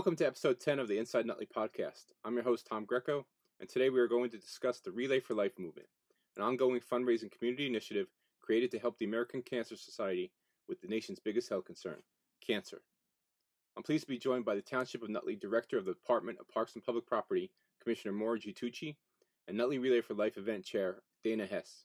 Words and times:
Welcome 0.00 0.16
to 0.16 0.26
episode 0.26 0.60
10 0.60 0.78
of 0.78 0.88
the 0.88 0.96
Inside 0.96 1.26
Nutley 1.26 1.46
podcast. 1.54 2.04
I'm 2.24 2.32
your 2.32 2.42
host, 2.42 2.66
Tom 2.66 2.86
Greco, 2.86 3.26
and 3.60 3.68
today 3.68 3.90
we 3.90 4.00
are 4.00 4.08
going 4.08 4.30
to 4.30 4.38
discuss 4.38 4.80
the 4.80 4.90
Relay 4.90 5.20
for 5.20 5.34
Life 5.34 5.58
movement, 5.58 5.88
an 6.38 6.42
ongoing 6.42 6.80
fundraising 6.80 7.30
community 7.30 7.66
initiative 7.66 8.06
created 8.40 8.70
to 8.70 8.78
help 8.78 8.96
the 8.96 9.04
American 9.04 9.42
Cancer 9.42 9.76
Society 9.76 10.32
with 10.66 10.80
the 10.80 10.88
nation's 10.88 11.20
biggest 11.20 11.50
health 11.50 11.66
concern 11.66 11.98
cancer. 12.40 12.80
I'm 13.76 13.82
pleased 13.82 14.04
to 14.04 14.08
be 14.08 14.16
joined 14.16 14.46
by 14.46 14.54
the 14.54 14.62
Township 14.62 15.02
of 15.02 15.10
Nutley 15.10 15.36
Director 15.36 15.76
of 15.76 15.84
the 15.84 15.92
Department 15.92 16.38
of 16.40 16.48
Parks 16.48 16.74
and 16.76 16.82
Public 16.82 17.04
Property, 17.04 17.50
Commissioner 17.82 18.14
Mauro 18.14 18.38
G. 18.38 18.54
Tucci, 18.54 18.96
and 19.48 19.58
Nutley 19.58 19.76
Relay 19.76 20.00
for 20.00 20.14
Life 20.14 20.38
event 20.38 20.64
chair, 20.64 21.02
Dayna 21.22 21.46
Hess. 21.46 21.84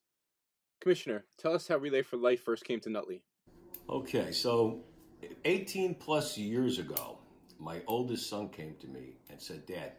Commissioner, 0.79 1.25
tell 1.37 1.53
us 1.53 1.67
how 1.67 1.75
Relay 1.75 2.01
for 2.01 2.15
Life 2.15 2.45
first 2.45 2.63
came 2.63 2.79
to 2.79 2.89
Nutley. 2.89 3.23
Okay, 3.89 4.31
so 4.31 4.85
18 5.43 5.95
plus 5.95 6.37
years 6.37 6.79
ago, 6.79 7.19
my 7.59 7.81
oldest 7.87 8.29
son 8.29 8.49
came 8.49 8.75
to 8.81 8.87
me 8.87 9.17
and 9.29 9.41
said, 9.41 9.65
Dad, 9.65 9.93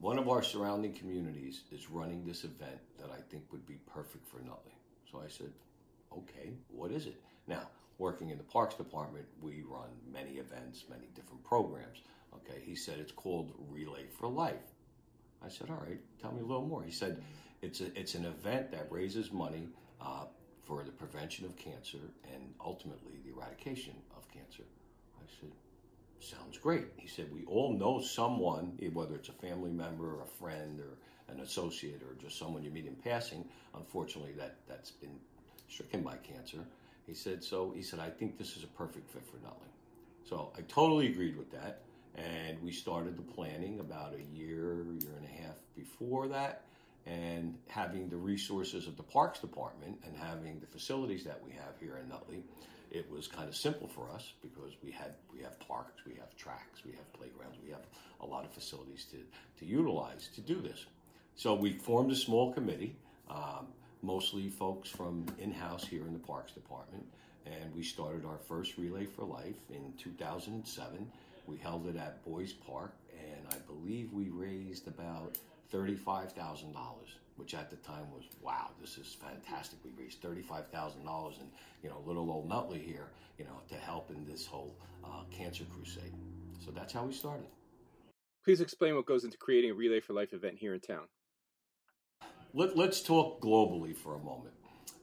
one 0.00 0.18
of 0.18 0.28
our 0.28 0.42
surrounding 0.42 0.92
communities 0.92 1.62
is 1.72 1.90
running 1.90 2.24
this 2.24 2.44
event 2.44 2.78
that 2.98 3.10
I 3.10 3.20
think 3.30 3.44
would 3.50 3.66
be 3.66 3.78
perfect 3.86 4.26
for 4.28 4.38
Nutley. 4.38 4.76
So 5.10 5.22
I 5.24 5.28
said, 5.28 5.52
okay, 6.12 6.52
what 6.68 6.90
is 6.90 7.06
it? 7.06 7.20
Now, 7.46 7.68
working 7.98 8.30
in 8.30 8.38
the 8.38 8.44
Parks 8.44 8.74
Department, 8.74 9.24
we 9.40 9.62
run 9.66 9.88
many 10.12 10.32
events, 10.32 10.84
many 10.90 11.08
different 11.14 11.42
programs. 11.44 12.02
Okay, 12.34 12.60
he 12.60 12.74
said 12.74 12.98
it's 12.98 13.12
called 13.12 13.52
Relay 13.70 14.06
for 14.18 14.28
Life. 14.28 14.74
I 15.44 15.48
said, 15.48 15.70
all 15.70 15.82
right, 15.86 16.00
tell 16.20 16.32
me 16.32 16.40
a 16.40 16.44
little 16.44 16.66
more. 16.66 16.82
He 16.82 16.90
said, 16.90 17.22
it's, 17.62 17.80
a, 17.80 17.98
it's 17.98 18.14
an 18.14 18.26
event 18.26 18.70
that 18.72 18.88
raises 18.90 19.32
money 19.32 19.68
uh, 20.00 20.24
for 20.62 20.82
the 20.84 20.90
prevention 20.90 21.46
of 21.46 21.56
cancer 21.56 21.98
and 22.34 22.42
ultimately 22.62 23.14
the 23.24 23.30
eradication 23.30 23.94
of 24.16 24.28
cancer. 24.28 24.64
I 25.18 25.24
said, 25.40 25.50
sounds 26.20 26.58
great. 26.58 26.86
He 26.96 27.08
said, 27.08 27.32
we 27.32 27.44
all 27.46 27.72
know 27.72 28.00
someone, 28.00 28.78
eh, 28.82 28.88
whether 28.92 29.14
it's 29.14 29.28
a 29.28 29.32
family 29.32 29.70
member 29.70 30.16
or 30.16 30.22
a 30.22 30.26
friend 30.26 30.80
or 30.80 30.96
an 31.32 31.40
associate 31.40 32.02
or 32.02 32.14
just 32.20 32.38
someone 32.38 32.62
you 32.62 32.70
meet 32.70 32.86
in 32.86 32.94
passing, 32.94 33.44
unfortunately, 33.74 34.32
that, 34.32 34.56
that's 34.68 34.90
been 34.90 35.18
stricken 35.68 36.02
by 36.02 36.16
cancer. 36.16 36.58
He 37.06 37.14
said, 37.14 37.42
so 37.42 37.72
he 37.74 37.82
said, 37.82 38.00
I 38.00 38.10
think 38.10 38.38
this 38.38 38.56
is 38.56 38.64
a 38.64 38.68
perfect 38.68 39.08
fit 39.10 39.24
for 39.24 39.36
Nutley. 39.38 39.68
So 40.28 40.52
I 40.56 40.62
totally 40.62 41.06
agreed 41.06 41.36
with 41.36 41.50
that. 41.52 41.82
And 42.16 42.60
we 42.62 42.72
started 42.72 43.16
the 43.16 43.22
planning 43.22 43.78
about 43.80 44.14
a 44.14 44.36
year, 44.36 44.84
year 45.00 45.14
and 45.16 45.26
a 45.26 45.42
half 45.42 45.56
before 45.76 46.26
that. 46.28 46.62
And 47.06 47.56
having 47.68 48.08
the 48.08 48.16
resources 48.16 48.88
of 48.88 48.96
the 48.96 49.02
Parks 49.04 49.38
Department 49.38 49.98
and 50.04 50.16
having 50.16 50.58
the 50.58 50.66
facilities 50.66 51.22
that 51.24 51.40
we 51.44 51.52
have 51.52 51.78
here 51.78 52.00
in 52.02 52.08
Nutley, 52.08 52.42
it 52.96 53.10
was 53.10 53.28
kind 53.28 53.48
of 53.48 53.54
simple 53.54 53.88
for 53.88 54.10
us 54.10 54.32
because 54.42 54.72
we 54.82 54.90
had 54.90 55.14
we 55.32 55.42
have 55.42 55.58
parks, 55.60 56.02
we 56.06 56.14
have 56.14 56.34
tracks, 56.36 56.84
we 56.84 56.92
have 56.92 57.12
playgrounds, 57.12 57.58
we 57.64 57.70
have 57.70 57.84
a 58.20 58.26
lot 58.26 58.44
of 58.44 58.50
facilities 58.52 59.04
to, 59.10 59.18
to 59.58 59.66
utilize 59.66 60.28
to 60.34 60.40
do 60.40 60.60
this. 60.60 60.86
So 61.36 61.54
we 61.54 61.74
formed 61.74 62.10
a 62.10 62.16
small 62.16 62.52
committee, 62.52 62.96
um, 63.30 63.66
mostly 64.02 64.48
folks 64.48 64.88
from 64.88 65.26
in-house 65.38 65.84
here 65.86 66.06
in 66.06 66.14
the 66.14 66.18
Parks 66.18 66.52
Department, 66.52 67.04
and 67.44 67.74
we 67.74 67.82
started 67.82 68.24
our 68.24 68.38
first 68.48 68.78
Relay 68.78 69.04
for 69.04 69.24
Life 69.24 69.60
in 69.70 69.92
2007. 69.98 71.10
We 71.46 71.58
held 71.58 71.86
it 71.86 71.96
at 71.96 72.24
Boys 72.24 72.52
Park, 72.52 72.94
and 73.12 73.46
I 73.52 73.58
believe 73.70 74.12
we 74.12 74.30
raised 74.30 74.88
about 74.88 75.36
$35,000, 75.72 76.74
which 77.36 77.54
at 77.54 77.70
the 77.70 77.76
time 77.76 78.10
was, 78.12 78.24
wow, 78.40 78.70
this 78.80 78.98
is 78.98 79.16
fantastic. 79.20 79.78
We 79.84 79.90
raised 80.02 80.22
$35,000 80.22 81.40
and, 81.40 81.50
you 81.82 81.88
know, 81.88 82.02
little 82.06 82.30
old 82.30 82.48
Nutley 82.48 82.78
here, 82.78 83.10
you 83.38 83.44
know, 83.44 83.60
to 83.68 83.74
help 83.74 84.10
in 84.10 84.24
this 84.26 84.46
whole 84.46 84.76
uh, 85.04 85.22
cancer 85.30 85.64
crusade. 85.64 86.14
So 86.64 86.70
that's 86.70 86.92
how 86.92 87.04
we 87.04 87.12
started. 87.12 87.46
Please 88.44 88.60
explain 88.60 88.94
what 88.94 89.06
goes 89.06 89.24
into 89.24 89.36
creating 89.36 89.70
a 89.70 89.74
Relay 89.74 90.00
for 90.00 90.12
Life 90.12 90.32
event 90.32 90.56
here 90.58 90.74
in 90.74 90.80
town. 90.80 91.08
Let, 92.54 92.76
let's 92.76 93.00
talk 93.02 93.40
globally 93.40 93.94
for 93.94 94.14
a 94.14 94.18
moment. 94.18 94.54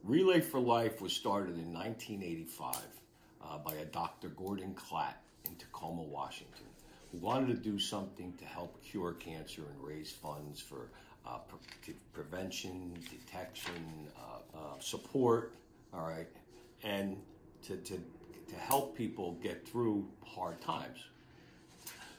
Relay 0.03 0.41
for 0.41 0.59
Life 0.59 1.01
was 1.01 1.13
started 1.13 1.57
in 1.57 1.71
1985 1.73 2.77
uh, 3.41 3.57
by 3.59 3.73
a 3.75 3.85
Dr. 3.85 4.29
Gordon 4.29 4.73
Klatt 4.73 5.15
in 5.45 5.55
Tacoma, 5.55 6.01
Washington, 6.01 6.65
who 7.11 7.17
wanted 7.19 7.47
to 7.47 7.53
do 7.53 7.77
something 7.77 8.33
to 8.37 8.45
help 8.45 8.83
cure 8.83 9.13
cancer 9.13 9.61
and 9.71 9.83
raise 9.83 10.11
funds 10.11 10.59
for 10.59 10.89
uh, 11.25 11.37
pre- 11.47 11.95
prevention, 12.13 12.93
detection, 13.09 14.09
uh, 14.17 14.57
uh, 14.57 14.79
support, 14.79 15.53
all 15.93 16.07
right, 16.07 16.27
and 16.83 17.17
to, 17.63 17.77
to, 17.77 17.95
to 18.49 18.55
help 18.55 18.95
people 18.95 19.37
get 19.41 19.67
through 19.67 20.07
hard 20.25 20.59
times. 20.61 20.99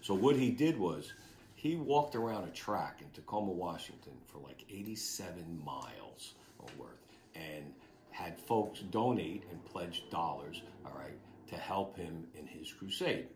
So 0.01 0.15
what 0.15 0.37
he 0.37 0.51
did 0.51 0.79
was 0.79 1.13
he 1.55 1.77
walked 1.77 2.15
around 2.15 2.45
a 2.45 2.51
track 2.51 3.01
in 3.01 3.11
Tacoma, 3.11 3.53
Washington 3.53 4.13
for 4.27 4.39
like 4.39 4.65
87 4.71 5.63
miles 5.65 6.35
worth 6.79 6.91
and 7.35 7.65
had 8.11 8.39
folks 8.39 8.81
donate 8.91 9.45
and 9.51 9.65
pledge 9.65 10.05
dollars, 10.11 10.63
all 10.85 10.93
right, 10.97 11.19
to 11.49 11.57
help 11.57 11.97
him 11.97 12.27
in 12.39 12.47
his 12.47 12.73
crusade. 12.73 13.27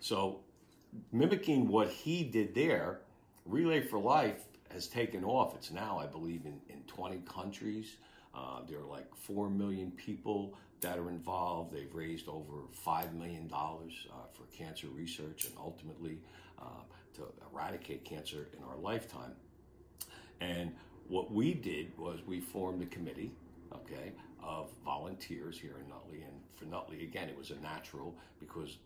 So, 0.00 0.40
mimicking 1.12 1.68
what 1.68 1.88
he 1.88 2.24
did 2.24 2.54
there, 2.54 3.00
Relay 3.44 3.82
for 3.82 3.98
Life 3.98 4.44
has 4.74 4.88
taken 4.88 5.24
off. 5.24 5.54
It's 5.54 5.70
now, 5.70 5.98
I 5.98 6.06
believe, 6.06 6.44
in, 6.44 6.60
in 6.68 6.82
20 6.88 7.22
countries. 7.32 7.96
Uh, 8.34 8.60
there 8.68 8.80
are 8.80 8.86
like 8.86 9.14
4 9.14 9.48
million 9.48 9.92
people 9.92 10.54
that 10.80 10.98
are 10.98 11.08
involved. 11.08 11.72
They've 11.72 11.94
raised 11.94 12.28
over 12.28 12.64
$5 12.84 13.14
million 13.14 13.48
uh, 13.52 14.14
for 14.32 14.44
cancer 14.52 14.88
research 14.88 15.44
and 15.44 15.54
ultimately 15.58 16.18
uh, 16.60 16.82
to 17.14 17.22
eradicate 17.52 18.04
cancer 18.04 18.48
in 18.56 18.64
our 18.64 18.76
lifetime. 18.76 19.32
And 20.40 20.74
what 21.08 21.32
we 21.32 21.54
did 21.54 21.96
was 21.96 22.20
we 22.26 22.40
formed 22.40 22.82
a 22.82 22.86
committee, 22.86 23.32
okay, 23.72 24.12
of 24.42 24.68
volunteers 24.84 25.58
here 25.58 25.76
in 25.80 25.88
Nutley. 25.88 26.22
And 26.22 26.34
for 26.56 26.64
Nutley, 26.64 27.04
again, 27.04 27.28
it 27.28 27.38
was 27.38 27.50
a 27.50 27.56
natural 27.60 28.16
because 28.40 28.78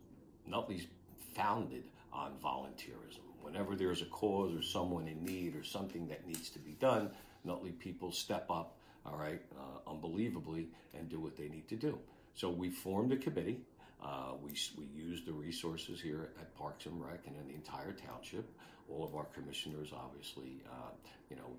Nutley's 0.47 0.87
founded 1.34 1.84
on 2.12 2.32
volunteerism. 2.44 3.28
Whenever 3.43 3.75
there's 3.75 4.03
a 4.03 4.06
cause 4.06 4.54
or 4.54 4.62
someone 4.62 5.09
in 5.09 5.25
need 5.25 5.56
or 5.56 5.65
something 5.65 6.06
that 6.09 6.26
needs 6.26 6.50
to 6.50 6.59
be 6.59 6.72
done, 6.72 7.10
Nutley 7.44 7.72
people 7.72 8.12
step 8.12 8.50
up, 8.50 8.76
all 9.06 9.16
right, 9.16 9.41
uh, 9.59 9.91
unbelievably, 9.91 10.69
and 10.94 11.09
do 11.09 11.19
what 11.19 11.37
they 11.37 11.48
need 11.48 11.69
to 11.69 11.77
do. 11.77 11.98
So 12.34 12.50
we 12.50 12.71
formed 12.71 13.12
a 13.12 13.16
committee. 13.16 13.60
Uh, 14.03 14.34
we, 14.43 14.53
we 14.77 14.87
used 14.94 15.27
the 15.27 15.32
resources 15.32 16.00
here 16.00 16.31
at 16.41 16.54
Parks 16.56 16.87
and 16.87 17.03
Rec 17.03 17.21
and 17.27 17.37
in 17.37 17.48
the 17.48 17.54
entire 17.54 17.93
township. 17.93 18.48
All 18.88 19.04
of 19.04 19.15
our 19.15 19.25
commissioners, 19.25 19.93
obviously, 19.93 20.62
uh, 20.71 20.91
you 21.31 21.37
know, 21.37 21.56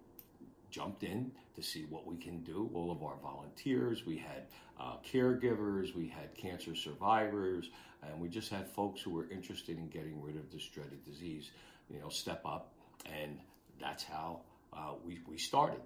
jumped 0.71 1.03
in 1.03 1.31
to 1.55 1.61
see 1.61 1.85
what 1.89 2.05
we 2.07 2.15
can 2.15 2.43
do. 2.43 2.69
All 2.73 2.91
of 2.91 3.03
our 3.03 3.17
volunteers, 3.21 4.05
we 4.05 4.17
had 4.17 4.43
uh, 4.79 4.97
caregivers, 5.05 5.95
we 5.95 6.07
had 6.07 6.33
cancer 6.35 6.75
survivors, 6.75 7.69
and 8.07 8.19
we 8.19 8.29
just 8.29 8.49
had 8.49 8.67
folks 8.69 9.01
who 9.01 9.11
were 9.11 9.29
interested 9.29 9.77
in 9.77 9.89
getting 9.89 10.21
rid 10.21 10.35
of 10.35 10.51
this 10.51 10.65
dreaded 10.65 11.03
disease, 11.03 11.51
you 11.91 11.99
know, 11.99 12.09
step 12.09 12.41
up, 12.45 12.73
and 13.05 13.39
that's 13.81 14.03
how 14.03 14.41
uh, 14.73 14.93
we, 15.05 15.19
we 15.27 15.37
started. 15.37 15.79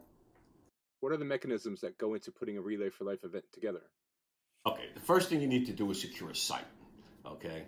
What 0.99 1.11
are 1.11 1.17
the 1.17 1.25
mechanisms 1.25 1.81
that 1.81 1.97
go 1.97 2.13
into 2.13 2.31
putting 2.31 2.57
a 2.57 2.61
Relay 2.61 2.89
for 2.89 3.03
Life 3.03 3.23
event 3.23 3.45
together? 3.53 3.81
Okay, 4.65 4.85
the 4.93 5.01
first 5.01 5.29
thing 5.29 5.41
you 5.41 5.47
need 5.47 5.65
to 5.65 5.73
do 5.73 5.89
is 5.91 5.99
secure 5.99 6.29
a 6.29 6.35
site. 6.35 6.63
Okay, 7.25 7.63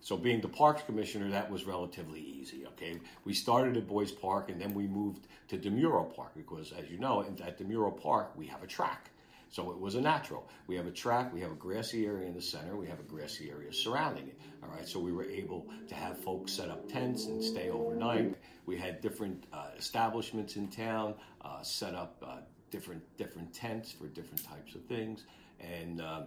so 0.00 0.16
being 0.16 0.40
the 0.40 0.48
parks 0.48 0.82
commissioner, 0.82 1.30
that 1.30 1.50
was 1.50 1.64
relatively 1.64 2.20
easy. 2.20 2.66
Okay, 2.66 2.98
we 3.24 3.34
started 3.34 3.76
at 3.76 3.86
Boys 3.86 4.12
Park 4.12 4.50
and 4.50 4.60
then 4.60 4.72
we 4.72 4.86
moved 4.86 5.26
to 5.48 5.58
DeMuro 5.58 6.14
Park 6.14 6.32
because, 6.36 6.72
as 6.72 6.88
you 6.90 6.98
know, 6.98 7.22
at 7.22 7.58
DeMuro 7.58 8.00
Park 8.00 8.32
we 8.36 8.46
have 8.46 8.62
a 8.62 8.66
track. 8.66 9.10
So 9.50 9.70
it 9.70 9.78
was 9.78 9.94
a 9.94 10.00
natural. 10.00 10.48
We 10.66 10.76
have 10.76 10.86
a 10.86 10.90
track, 10.90 11.32
we 11.32 11.40
have 11.40 11.50
a 11.50 11.56
grassy 11.56 12.06
area 12.06 12.26
in 12.26 12.34
the 12.34 12.42
center, 12.42 12.76
we 12.76 12.86
have 12.86 13.00
a 13.00 13.04
grassy 13.04 13.50
area 13.50 13.72
surrounding 13.72 14.28
it. 14.28 14.38
All 14.62 14.68
right, 14.68 14.86
so 14.86 15.00
we 15.00 15.12
were 15.12 15.24
able 15.24 15.66
to 15.88 15.94
have 15.94 16.18
folks 16.18 16.52
set 16.52 16.68
up 16.68 16.88
tents 16.88 17.26
and 17.26 17.42
stay 17.42 17.70
overnight. 17.70 18.34
We 18.66 18.76
had 18.76 19.00
different 19.00 19.44
uh, 19.52 19.68
establishments 19.78 20.56
in 20.56 20.68
town 20.68 21.14
uh, 21.42 21.62
set 21.62 21.94
up 21.94 22.22
uh, 22.26 22.40
different 22.70 23.02
different 23.16 23.52
tents 23.54 23.92
for 23.92 24.06
different 24.08 24.44
types 24.44 24.74
of 24.74 24.84
things, 24.84 25.24
and 25.60 26.02
uh, 26.02 26.22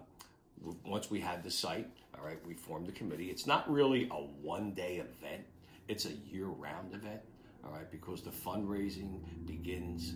once 0.86 1.12
we 1.12 1.20
had 1.20 1.44
the 1.44 1.52
site, 1.52 1.88
all 2.18 2.26
right, 2.26 2.40
we 2.48 2.56
formed 2.56 2.88
the 2.88 2.92
committee. 2.92 3.30
It's 3.30 3.46
not 3.46 3.72
really 3.72 4.08
a 4.12 4.16
one 4.16 4.72
day 4.72 4.98
event, 4.98 5.44
it's 5.88 6.06
a 6.06 6.14
year 6.32 6.46
round 6.46 6.94
event, 6.96 7.22
all 7.64 7.72
right, 7.72 7.90
because 7.92 8.22
the 8.22 8.32
fundraising 8.32 9.20
begins 9.46 10.14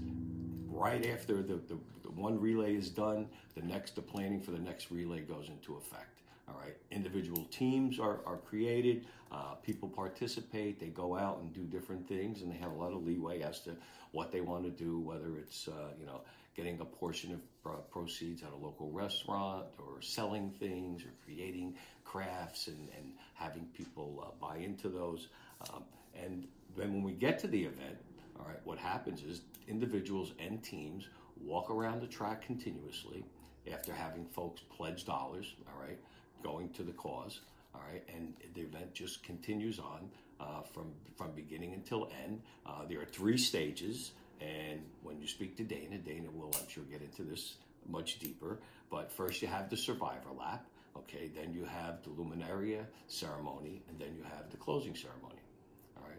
right 0.75 1.05
after 1.07 1.35
the, 1.41 1.55
the, 1.55 1.77
the, 2.03 2.11
one 2.11 2.39
relay 2.39 2.75
is 2.75 2.89
done, 2.89 3.27
the 3.55 3.61
next, 3.61 3.95
the 3.95 4.01
planning 4.01 4.41
for 4.41 4.51
the 4.51 4.59
next 4.59 4.91
relay 4.91 5.21
goes 5.21 5.49
into 5.49 5.75
effect. 5.75 6.21
All 6.47 6.55
right, 6.61 6.75
individual 6.91 7.45
teams 7.45 7.99
are, 7.99 8.19
are 8.25 8.37
created, 8.37 9.07
uh, 9.31 9.55
people 9.63 9.89
participate, 9.89 10.79
they 10.79 10.87
go 10.87 11.17
out 11.17 11.39
and 11.39 11.51
do 11.53 11.61
different 11.61 12.07
things, 12.07 12.41
and 12.41 12.51
they 12.51 12.57
have 12.57 12.71
a 12.71 12.75
lot 12.75 12.93
of 12.93 13.03
leeway 13.03 13.41
as 13.41 13.61
to 13.61 13.71
what 14.11 14.31
they 14.31 14.41
want 14.41 14.63
to 14.63 14.69
do, 14.69 14.99
whether 14.99 15.37
it's, 15.37 15.67
uh, 15.67 15.91
you 15.99 16.05
know, 16.05 16.21
getting 16.55 16.79
a 16.79 16.85
portion 16.85 17.33
of 17.33 17.91
proceeds 17.91 18.43
at 18.43 18.49
a 18.51 18.55
local 18.55 18.89
restaurant 18.91 19.65
or 19.77 20.01
selling 20.01 20.51
things 20.59 21.03
or 21.03 21.09
creating 21.25 21.75
crafts 22.05 22.67
and, 22.67 22.89
and 22.97 23.11
having 23.33 23.65
people 23.75 24.23
uh, 24.25 24.31
buy 24.39 24.57
into 24.57 24.87
those. 24.87 25.27
Um, 25.69 25.83
and 26.15 26.47
then 26.77 26.93
when 26.93 27.03
we 27.03 27.11
get 27.11 27.39
to 27.39 27.47
the 27.47 27.63
event, 27.63 27.97
all 28.39 28.45
right, 28.45 28.59
what 28.63 28.77
happens 28.77 29.23
is 29.23 29.41
individuals 29.67 30.33
and 30.39 30.63
teams 30.63 31.07
walk 31.41 31.69
around 31.69 32.01
the 32.01 32.07
track 32.07 32.41
continuously 32.45 33.25
after 33.71 33.93
having 33.93 34.25
folks 34.25 34.61
pledge 34.75 35.05
dollars, 35.05 35.55
all 35.67 35.81
right, 35.81 35.99
going 36.43 36.69
to 36.69 36.83
the 36.83 36.91
cause, 36.93 37.41
all 37.73 37.81
right, 37.91 38.03
and 38.13 38.33
the 38.53 38.61
event 38.61 38.93
just 38.93 39.23
continues 39.23 39.79
on 39.79 40.09
uh, 40.39 40.61
from 40.61 40.91
from 41.15 41.31
beginning 41.31 41.73
until 41.73 42.09
end. 42.25 42.41
Uh, 42.65 42.85
there 42.87 43.01
are 43.01 43.05
three 43.05 43.37
stages, 43.37 44.11
and 44.41 44.81
when 45.01 45.19
you 45.19 45.27
speak 45.27 45.55
to 45.57 45.63
Dayna, 45.63 45.99
Dayna 46.03 46.31
will, 46.33 46.51
I'm 46.59 46.67
sure, 46.67 46.83
get 46.83 47.01
into 47.01 47.23
this 47.23 47.55
much 47.87 48.19
deeper. 48.19 48.59
But 48.91 49.11
first, 49.11 49.41
you 49.41 49.47
have 49.47 49.69
the 49.69 49.77
survivor 49.77 50.29
lap, 50.37 50.65
okay, 50.97 51.31
then 51.35 51.53
you 51.53 51.65
have 51.65 52.03
the 52.03 52.09
luminaria 52.09 52.85
ceremony, 53.07 53.81
and 53.89 53.99
then 53.99 54.15
you 54.15 54.23
have 54.23 54.49
the 54.51 54.57
closing 54.57 54.95
ceremony. 54.95 55.41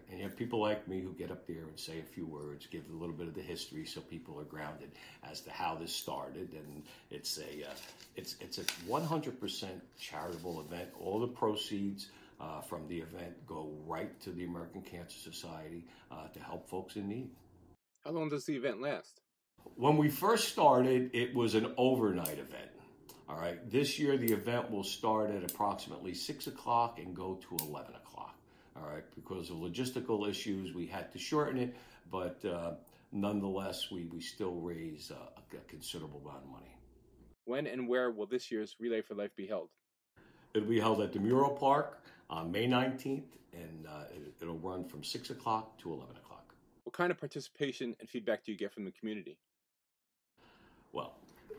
And 0.09 0.19
you 0.19 0.23
have 0.23 0.37
people 0.37 0.61
like 0.61 0.87
me 0.87 1.01
who 1.01 1.11
get 1.13 1.31
up 1.31 1.45
there 1.45 1.63
and 1.63 1.77
say 1.77 1.99
a 1.99 2.03
few 2.03 2.25
words, 2.25 2.65
give 2.65 2.83
a 2.89 2.93
little 2.93 3.15
bit 3.15 3.27
of 3.27 3.33
the 3.33 3.41
history, 3.41 3.85
so 3.85 3.99
people 3.99 4.39
are 4.39 4.45
grounded 4.45 4.91
as 5.29 5.41
to 5.41 5.51
how 5.51 5.75
this 5.75 5.93
started. 5.93 6.53
And 6.53 6.83
it's 7.11 7.37
a 7.37 7.67
uh, 7.67 7.73
it's 8.15 8.35
it's 8.39 8.57
a 8.57 8.63
100% 8.63 9.65
charitable 9.99 10.61
event. 10.61 10.89
All 10.99 11.19
the 11.19 11.27
proceeds 11.27 12.07
uh, 12.39 12.61
from 12.61 12.87
the 12.87 12.99
event 12.99 13.45
go 13.45 13.69
right 13.85 14.17
to 14.21 14.31
the 14.31 14.45
American 14.45 14.81
Cancer 14.81 15.17
Society 15.17 15.85
uh, 16.11 16.27
to 16.33 16.39
help 16.39 16.69
folks 16.69 16.95
in 16.95 17.09
need. 17.09 17.29
How 18.05 18.11
long 18.11 18.29
does 18.29 18.45
the 18.45 18.55
event 18.55 18.81
last? 18.81 19.19
When 19.75 19.97
we 19.97 20.09
first 20.09 20.47
started, 20.47 21.09
it 21.13 21.35
was 21.35 21.55
an 21.55 21.73
overnight 21.77 22.39
event. 22.39 22.69
All 23.27 23.35
right. 23.35 23.69
This 23.69 23.99
year, 23.99 24.17
the 24.17 24.31
event 24.31 24.71
will 24.71 24.85
start 24.85 25.31
at 25.31 25.43
approximately 25.43 26.13
six 26.13 26.47
o'clock 26.47 26.99
and 26.99 27.13
go 27.13 27.39
to 27.49 27.65
eleven 27.65 27.93
o'clock. 27.95 28.06
All 28.79 28.89
right, 28.89 29.03
because 29.15 29.49
of 29.49 29.57
logistical 29.57 30.29
issues, 30.29 30.73
we 30.73 30.85
had 30.85 31.11
to 31.13 31.19
shorten 31.19 31.57
it, 31.57 31.75
but 32.11 32.43
uh, 32.45 32.73
nonetheless, 33.11 33.89
we, 33.91 34.05
we 34.05 34.21
still 34.21 34.55
raise 34.55 35.11
uh, 35.11 35.41
a, 35.55 35.69
considerable 35.69 36.21
amount 36.23 36.43
of 36.43 36.49
money. 36.51 36.77
When 37.45 37.65
and 37.65 37.87
where 37.87 38.11
will 38.11 38.27
this 38.27 38.51
year's 38.51 38.75
Relay 38.79 39.01
for 39.01 39.15
Life 39.15 39.35
be 39.35 39.47
held? 39.47 39.69
It'll 40.53 40.67
be 40.67 40.79
held 40.79 41.01
at 41.01 41.13
DeMuro 41.13 41.57
Park 41.59 42.03
on 42.29 42.51
May 42.51 42.67
19th, 42.67 43.23
and 43.53 43.87
uh, 43.87 44.03
it, 44.41 44.45
will 44.45 44.59
run 44.59 44.83
from 44.83 45.03
6 45.03 45.29
o'clock 45.29 45.77
to 45.79 45.93
11 45.93 46.17
o'clock. 46.17 46.53
What 46.83 46.93
kind 46.93 47.11
of 47.11 47.17
participation 47.17 47.95
and 47.99 48.09
feedback 48.09 48.45
do 48.45 48.51
you 48.51 48.57
get 48.57 48.73
from 48.73 48.85
the 48.85 48.91
community? 48.91 49.37
Well, 50.91 51.15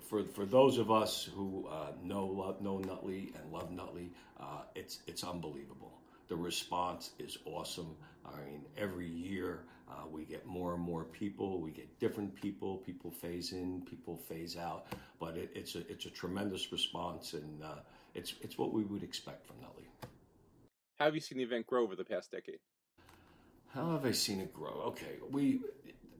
for, 0.08 0.24
for 0.24 0.46
those 0.46 0.78
of 0.78 0.90
us 0.90 1.28
who 1.34 1.66
uh, 1.70 1.92
know 2.02 2.26
love, 2.26 2.60
know 2.60 2.78
Nutley 2.78 3.32
and 3.34 3.52
love 3.52 3.70
Nutley, 3.70 4.10
uh, 4.40 4.62
it's 4.74 5.00
it's 5.06 5.24
unbelievable. 5.24 6.00
The 6.28 6.36
response 6.36 7.10
is 7.18 7.38
awesome. 7.44 7.96
I 8.24 8.44
mean, 8.44 8.64
every 8.76 9.08
year 9.08 9.64
uh, 9.90 10.06
we 10.10 10.24
get 10.24 10.46
more 10.46 10.74
and 10.74 10.82
more 10.82 11.04
people. 11.04 11.60
We 11.60 11.70
get 11.70 11.98
different 11.98 12.34
people. 12.34 12.78
People 12.78 13.10
phase 13.10 13.52
in, 13.52 13.82
people 13.88 14.16
phase 14.16 14.56
out. 14.56 14.86
But 15.18 15.36
it, 15.36 15.50
it's 15.54 15.74
a 15.74 15.90
it's 15.90 16.04
a 16.04 16.10
tremendous 16.10 16.70
response, 16.70 17.32
and 17.32 17.62
uh, 17.62 17.80
it's 18.14 18.34
it's 18.42 18.58
what 18.58 18.72
we 18.72 18.84
would 18.84 19.02
expect 19.02 19.46
from 19.46 19.56
Nutley. 19.60 19.88
How 20.98 21.06
have 21.06 21.14
you 21.14 21.20
seen 21.20 21.38
the 21.38 21.44
event 21.44 21.66
grow 21.66 21.84
over 21.84 21.96
the 21.96 22.04
past 22.04 22.30
decade? 22.30 22.58
How 23.68 23.92
have 23.92 24.04
I 24.04 24.12
seen 24.12 24.40
it 24.40 24.52
grow? 24.52 24.82
Okay, 24.88 25.16
we 25.30 25.60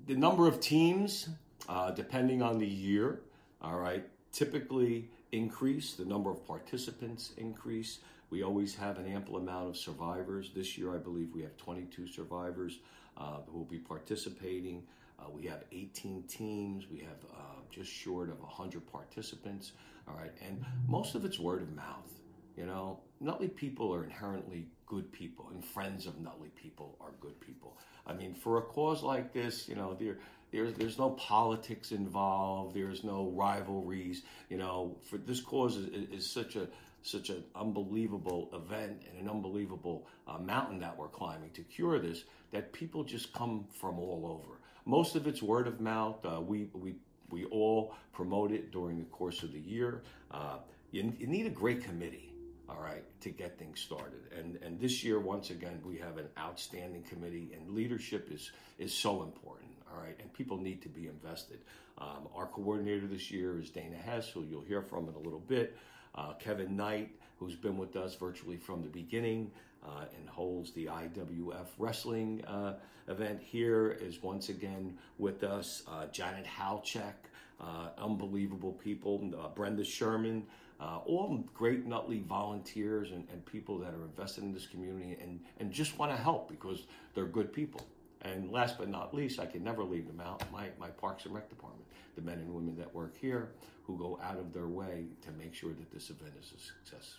the 0.06 0.14
number 0.14 0.48
of 0.48 0.60
teams, 0.60 1.28
uh, 1.68 1.90
depending 1.90 2.40
on 2.40 2.58
the 2.58 2.66
year, 2.66 3.20
all 3.60 3.78
right, 3.78 4.06
typically 4.32 5.10
increase. 5.32 5.94
The 5.94 6.04
number 6.04 6.30
of 6.30 6.46
participants 6.46 7.32
increase. 7.36 7.98
We 8.30 8.42
always 8.42 8.74
have 8.74 8.98
an 8.98 9.06
ample 9.06 9.36
amount 9.36 9.68
of 9.68 9.76
survivors. 9.76 10.50
This 10.54 10.76
year, 10.76 10.94
I 10.94 10.98
believe 10.98 11.34
we 11.34 11.42
have 11.42 11.56
22 11.56 12.08
survivors 12.08 12.78
uh, 13.16 13.38
who 13.46 13.58
will 13.58 13.64
be 13.64 13.78
participating. 13.78 14.82
Uh, 15.18 15.30
we 15.30 15.46
have 15.46 15.64
18 15.72 16.24
teams. 16.24 16.84
We 16.90 16.98
have 16.98 17.18
uh, 17.32 17.60
just 17.70 17.90
short 17.90 18.28
of 18.28 18.40
100 18.40 18.90
participants. 18.90 19.72
All 20.06 20.14
right, 20.14 20.32
and 20.46 20.64
most 20.86 21.14
of 21.14 21.24
it's 21.24 21.38
word 21.38 21.62
of 21.62 21.74
mouth. 21.74 22.12
You 22.56 22.66
know, 22.66 23.00
Nutley 23.20 23.48
people 23.48 23.94
are 23.94 24.04
inherently 24.04 24.66
good 24.86 25.12
people, 25.12 25.48
and 25.52 25.64
friends 25.64 26.06
of 26.06 26.18
Nutley 26.18 26.48
people 26.48 26.96
are 27.00 27.12
good 27.20 27.38
people. 27.40 27.76
I 28.06 28.14
mean, 28.14 28.34
for 28.34 28.58
a 28.58 28.62
cause 28.62 29.02
like 29.02 29.32
this, 29.32 29.68
you 29.68 29.74
know, 29.74 29.94
there, 29.94 30.18
there's 30.50 30.74
there's 30.74 30.98
no 30.98 31.10
politics 31.10 31.92
involved. 31.92 32.74
There's 32.74 33.04
no 33.04 33.30
rivalries. 33.34 34.22
You 34.48 34.56
know, 34.56 34.96
for 35.08 35.18
this 35.18 35.40
cause 35.40 35.76
is, 35.76 36.10
is 36.10 36.28
such 36.28 36.56
a 36.56 36.68
such 37.10 37.30
an 37.30 37.42
unbelievable 37.54 38.50
event 38.52 39.02
and 39.08 39.20
an 39.20 39.28
unbelievable 39.28 40.06
uh, 40.26 40.38
mountain 40.38 40.78
that 40.80 40.96
we're 40.96 41.08
climbing 41.08 41.50
to 41.50 41.62
cure 41.62 41.98
this 41.98 42.24
that 42.52 42.72
people 42.72 43.04
just 43.04 43.32
come 43.32 43.64
from 43.80 43.98
all 43.98 44.26
over. 44.26 44.58
Most 44.84 45.16
of 45.16 45.26
it's 45.26 45.42
word 45.42 45.66
of 45.66 45.80
mouth. 45.80 46.24
Uh, 46.24 46.40
we 46.40 46.70
we 46.72 46.94
we 47.30 47.44
all 47.46 47.94
promote 48.12 48.52
it 48.52 48.70
during 48.72 48.98
the 48.98 49.04
course 49.06 49.42
of 49.42 49.52
the 49.52 49.60
year. 49.60 50.02
Uh, 50.30 50.58
you, 50.90 51.12
you 51.18 51.26
need 51.26 51.46
a 51.46 51.50
great 51.50 51.84
committee, 51.84 52.32
all 52.68 52.80
right, 52.80 53.04
to 53.20 53.28
get 53.28 53.58
things 53.58 53.80
started. 53.80 54.20
And 54.36 54.58
and 54.62 54.80
this 54.80 55.04
year, 55.04 55.20
once 55.20 55.50
again, 55.50 55.80
we 55.84 55.98
have 55.98 56.16
an 56.16 56.28
outstanding 56.38 57.02
committee, 57.02 57.50
and 57.54 57.74
leadership 57.74 58.28
is 58.30 58.50
is 58.78 58.94
so 58.94 59.22
important, 59.22 59.70
all 59.92 60.00
right, 60.00 60.16
and 60.20 60.32
people 60.32 60.56
need 60.56 60.82
to 60.82 60.88
be 60.88 61.06
invested. 61.06 61.60
Um, 61.98 62.28
our 62.34 62.46
coordinator 62.46 63.06
this 63.06 63.30
year 63.30 63.58
is 63.58 63.70
Dayna 63.70 64.00
Hess, 64.00 64.28
who 64.28 64.44
you'll 64.44 64.62
hear 64.62 64.82
from 64.82 65.08
in 65.08 65.14
a 65.14 65.18
little 65.18 65.40
bit. 65.40 65.76
Uh, 66.14 66.32
Kevin 66.34 66.76
Knight, 66.76 67.10
who's 67.38 67.54
been 67.54 67.76
with 67.76 67.96
us 67.96 68.14
virtually 68.14 68.56
from 68.56 68.82
the 68.82 68.88
beginning 68.88 69.50
uh, 69.84 70.04
and 70.18 70.28
holds 70.28 70.72
the 70.72 70.86
IWF 70.86 71.66
wrestling 71.78 72.44
uh, 72.46 72.74
event 73.08 73.40
here, 73.40 73.96
is 74.00 74.22
once 74.22 74.48
again 74.48 74.96
with 75.18 75.44
us. 75.44 75.82
Uh, 75.88 76.06
Janet 76.06 76.46
Halchek, 76.46 77.14
uh, 77.60 77.88
unbelievable 77.98 78.72
people. 78.72 79.32
Uh, 79.38 79.48
Brenda 79.48 79.84
Sherman, 79.84 80.44
all 80.80 81.44
great 81.54 81.86
Nutley 81.86 82.20
volunteers 82.20 83.10
and, 83.10 83.26
and 83.32 83.44
people 83.46 83.78
that 83.78 83.94
are 83.94 84.04
invested 84.04 84.44
in 84.44 84.52
this 84.52 84.66
community 84.66 85.16
and, 85.20 85.40
and 85.58 85.72
just 85.72 85.98
want 85.98 86.12
to 86.12 86.16
help 86.16 86.48
because 86.48 86.84
they're 87.14 87.26
good 87.26 87.52
people. 87.52 87.86
And 88.22 88.50
last 88.50 88.78
but 88.78 88.88
not 88.88 89.14
least, 89.14 89.38
I 89.38 89.46
can 89.46 89.62
never 89.62 89.84
leave 89.84 90.06
them 90.06 90.20
out. 90.20 90.42
My, 90.50 90.68
my 90.78 90.88
Parks 90.88 91.24
and 91.24 91.34
Rec 91.34 91.48
department, 91.48 91.86
the 92.16 92.22
men 92.22 92.38
and 92.38 92.52
women 92.52 92.76
that 92.76 92.92
work 92.92 93.16
here, 93.16 93.52
who 93.84 93.96
go 93.96 94.18
out 94.22 94.38
of 94.38 94.52
their 94.52 94.66
way 94.66 95.06
to 95.22 95.30
make 95.32 95.54
sure 95.54 95.72
that 95.72 95.90
this 95.92 96.10
event 96.10 96.32
is 96.40 96.52
a 96.52 96.58
success. 96.58 97.18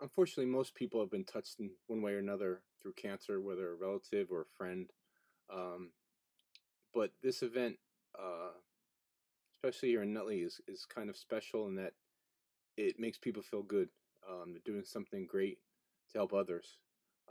Unfortunately, 0.00 0.50
most 0.50 0.74
people 0.74 1.00
have 1.00 1.10
been 1.10 1.24
touched 1.24 1.60
in 1.60 1.70
one 1.86 2.02
way 2.02 2.12
or 2.12 2.18
another 2.18 2.62
through 2.80 2.94
cancer, 2.94 3.40
whether 3.40 3.70
a 3.70 3.74
relative 3.74 4.28
or 4.30 4.42
a 4.42 4.56
friend. 4.56 4.90
Um, 5.52 5.90
but 6.92 7.12
this 7.22 7.42
event, 7.42 7.76
uh, 8.18 8.52
especially 9.56 9.90
here 9.90 10.02
in 10.02 10.12
Nutley, 10.12 10.40
is, 10.40 10.60
is 10.66 10.86
kind 10.86 11.10
of 11.10 11.16
special 11.16 11.66
in 11.66 11.76
that 11.76 11.92
it 12.76 12.98
makes 12.98 13.18
people 13.18 13.42
feel 13.42 13.62
good. 13.62 13.88
Um, 14.28 14.52
they're 14.52 14.72
doing 14.72 14.84
something 14.84 15.26
great 15.26 15.58
to 16.12 16.18
help 16.18 16.32
others. 16.32 16.78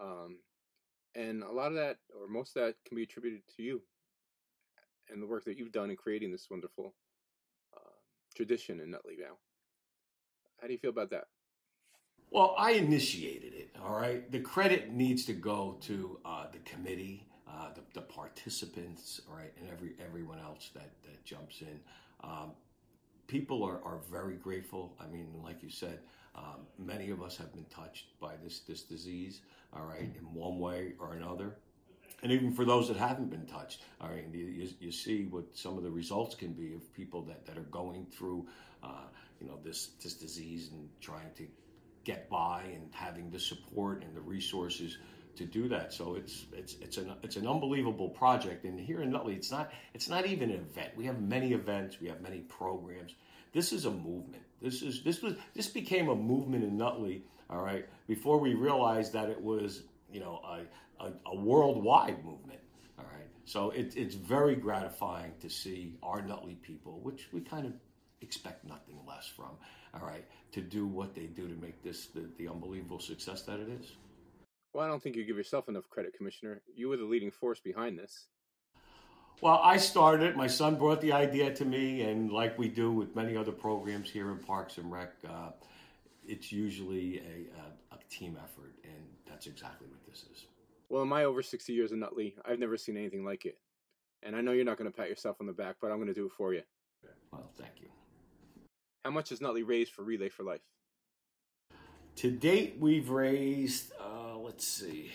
Um, 0.02 0.40
and 1.16 1.44
a 1.44 1.52
lot 1.52 1.68
of 1.68 1.76
that, 1.76 1.98
or 2.20 2.28
most 2.28 2.56
of 2.56 2.64
that, 2.66 2.76
can 2.86 2.96
be 2.96 3.04
attributed 3.04 3.42
to 3.56 3.64
you 3.64 3.82
and 5.10 5.22
the 5.22 5.28
work 5.28 5.46
that 5.46 5.58
you've 5.58 5.72
done 5.72 5.90
in 5.90 5.96
creating 5.96 6.32
this 6.32 6.48
wonderful 6.50 6.94
tradition 8.36 8.82
in 8.82 8.92
Nutley 8.92 9.16
now. 9.18 9.38
How 10.62 10.68
do 10.68 10.74
you 10.74 10.80
feel 10.80 10.92
about 10.92 11.10
that? 11.12 11.26
Well, 12.30 12.54
I 12.58 12.72
initiated 12.72 13.54
it. 13.54 13.76
All 13.84 13.96
right, 13.96 14.30
the 14.32 14.40
credit 14.40 14.92
needs 14.92 15.26
to 15.26 15.34
go 15.34 15.78
to 15.82 16.20
uh, 16.26 16.48
the 16.52 16.60
committee, 16.60 17.26
uh, 17.48 17.70
the, 17.74 17.82
the, 17.94 18.02
participants, 18.02 19.22
all 19.30 19.38
right, 19.38 19.54
and 19.60 19.70
every 19.70 19.96
everyone 20.04 20.40
else 20.40 20.72
that 20.74 20.92
that 21.04 21.24
jumps 21.24 21.62
in. 21.62 21.80
Um, 22.24 22.52
people 23.28 23.64
are, 23.64 23.82
are 23.84 24.00
very 24.12 24.36
grateful. 24.36 24.96
I 25.00 25.08
mean, 25.08 25.28
like 25.44 25.64
you 25.64 25.70
said, 25.70 26.00
um, 26.38 26.68
many 26.78 27.10
of 27.10 27.22
us 27.22 27.38
have 27.38 27.54
been 27.54 27.66
touched 27.66 28.20
by 28.20 28.34
this 28.44 28.60
this 28.62 28.84
disease, 28.84 29.42
all 29.74 29.86
right, 29.86 30.02
in 30.02 30.34
one 30.34 30.60
way 30.60 30.94
or 31.00 31.14
another 31.14 31.56
and 32.26 32.32
even 32.32 32.52
for 32.52 32.66
those 32.66 32.88
that 32.88 32.98
haven't 32.98 33.30
been 33.30 33.46
touched, 33.46 33.84
I 34.02 34.10
mean, 34.10 34.32
you, 34.34 34.68
you 34.80 34.92
see 34.92 35.26
what 35.26 35.46
some 35.54 35.78
of 35.78 35.84
the 35.84 35.92
results 35.92 36.34
can 36.36 36.54
be 36.54 36.74
of 36.74 36.94
people 36.94 37.22
that, 37.24 37.46
that 37.46 37.56
are 37.56 37.70
going 37.70 38.08
through, 38.08 38.48
uh, 38.84 39.06
you 39.40 39.48
know, 39.48 39.60
this 39.64 39.90
this 40.02 40.16
disease 40.16 40.72
and 40.72 40.90
trying 41.02 41.32
to 41.38 41.46
get 42.04 42.30
by 42.30 42.64
and 42.74 42.90
having 42.94 43.30
the 43.30 43.40
support 43.40 44.04
and 44.04 44.16
the 44.16 44.22
resources 44.22 44.98
to 45.36 45.46
do 45.46 45.68
that. 45.68 45.94
So 45.94 46.16
it's 46.16 46.46
it's 46.54 46.76
it's 46.82 46.98
an 46.98 47.14
it's 47.22 47.36
an 47.36 47.48
unbelievable 47.48 48.10
project. 48.10 48.64
And 48.64 48.80
here 48.80 49.02
in 49.02 49.12
Nutley, 49.12 49.36
it's 49.36 49.52
not 49.52 49.72
it's 49.94 50.10
not 50.10 50.26
even 50.26 50.50
an 50.50 50.62
event. 50.72 50.94
We 50.96 51.06
have 51.06 51.22
many 51.22 51.54
events. 51.54 52.00
We 52.02 52.08
have 52.08 52.22
many 52.22 52.40
programs. 52.40 53.14
This 53.56 53.72
is 53.72 53.86
a 53.86 53.92
movement. 53.92 54.44
This 54.62 54.82
is 54.82 55.02
this 55.02 55.22
was 55.22 55.36
this 55.56 55.68
became 55.68 56.10
a 56.10 56.16
movement 56.16 56.66
in 56.66 56.78
Nutley. 56.78 57.24
All 57.50 57.62
right, 57.62 57.86
before 58.06 58.38
we 58.38 58.54
realized 58.54 59.14
that 59.14 59.30
it 59.30 59.42
was 59.42 59.84
you 60.12 60.20
know 60.20 60.42
a, 60.44 61.04
a, 61.06 61.14
a 61.28 61.36
worldwide 61.36 62.24
movement. 62.26 62.60
All 63.00 63.06
right. 63.06 63.30
So 63.46 63.70
it, 63.70 63.96
it's 63.96 64.16
very 64.16 64.56
gratifying 64.56 65.32
to 65.40 65.50
see 65.50 65.96
our 66.04 66.22
Nutley 66.22 66.56
people, 66.56 67.00
which 67.02 67.30
we 67.32 67.40
kind 67.40 67.66
of 67.66 67.72
expect 68.20 68.66
nothing 68.66 69.00
less 69.08 69.28
from, 69.28 69.52
all 69.94 70.06
right, 70.06 70.26
to 70.52 70.60
do 70.60 70.86
what 70.86 71.16
they 71.16 71.28
do 71.28 71.48
to 71.48 71.56
make 71.56 71.82
this 71.82 72.08
the, 72.08 72.30
the 72.38 72.50
unbelievable 72.50 73.00
success 73.00 73.44
that 73.44 73.62
it 73.62 73.70
is. 73.70 73.94
Well, 74.74 74.84
I 74.84 74.90
don't 74.90 75.02
think 75.02 75.16
you 75.16 75.24
give 75.24 75.38
yourself 75.38 75.70
enough 75.70 75.90
credit, 75.90 76.14
Commissioner. 76.18 76.62
You 76.76 76.90
were 76.90 76.98
the 76.98 77.06
leading 77.06 77.32
force 77.32 77.62
behind 77.62 77.98
this. 77.98 78.28
Well, 79.42 79.60
I 79.64 79.78
started. 79.78 80.36
My 80.36 80.48
son 80.48 80.76
brought 80.76 81.02
the 81.02 81.12
idea 81.12 81.54
to 81.54 81.66
me, 81.66 82.02
and 82.02 82.32
like 82.32 82.58
we 82.58 82.68
do 82.68 82.92
with 82.92 83.16
many 83.16 83.36
other 83.36 83.52
programs 83.52 84.10
here 84.10 84.32
in 84.32 84.38
Parks 84.40 84.78
and 84.78 84.92
Rec, 84.92 85.12
uh, 85.28 85.52
it's 86.26 86.52
usually 86.52 87.20
a, 87.20 87.94
a, 87.94 87.96
a 87.96 88.00
team 88.10 88.38
effort, 88.42 88.74
and 88.84 89.06
that's 89.28 89.46
exactly 89.46 89.88
what 89.88 90.04
this 90.06 90.26
is. 90.32 90.46
Well, 90.90 91.04
in 91.04 91.10
my 91.10 91.26
over 91.26 91.42
60 91.42 91.74
years 91.74 91.92
in 91.92 92.00
Nutley, 92.00 92.36
I've 92.46 92.60
never 92.60 92.78
seen 92.78 92.98
anything 92.98 93.26
like 93.26 93.46
it. 93.46 93.58
And 94.24 94.36
I 94.36 94.42
know 94.42 94.54
you're 94.54 94.66
not 94.66 94.78
going 94.78 94.90
to 94.90 94.96
pat 94.96 95.10
yourself 95.10 95.38
on 95.40 95.48
the 95.48 95.54
back, 95.54 95.76
but 95.82 95.92
I'm 95.92 95.98
going 95.98 96.08
to 96.08 96.14
do 96.14 96.26
it 96.26 96.32
for 96.32 96.54
you. 96.54 96.62
Well, 97.32 97.52
thank 97.58 97.74
you. 97.82 97.88
How 99.04 99.12
much 99.12 99.30
has 99.30 99.42
Nutley 99.42 99.64
raised 99.64 99.92
for 99.92 100.04
Relay 100.04 100.30
for 100.30 100.44
Life? 100.44 100.62
To 102.18 102.32
date, 102.32 102.78
we've 102.80 103.10
raised, 103.10 103.92
uh, 104.00 104.38
let's 104.38 104.68
see, 104.68 105.12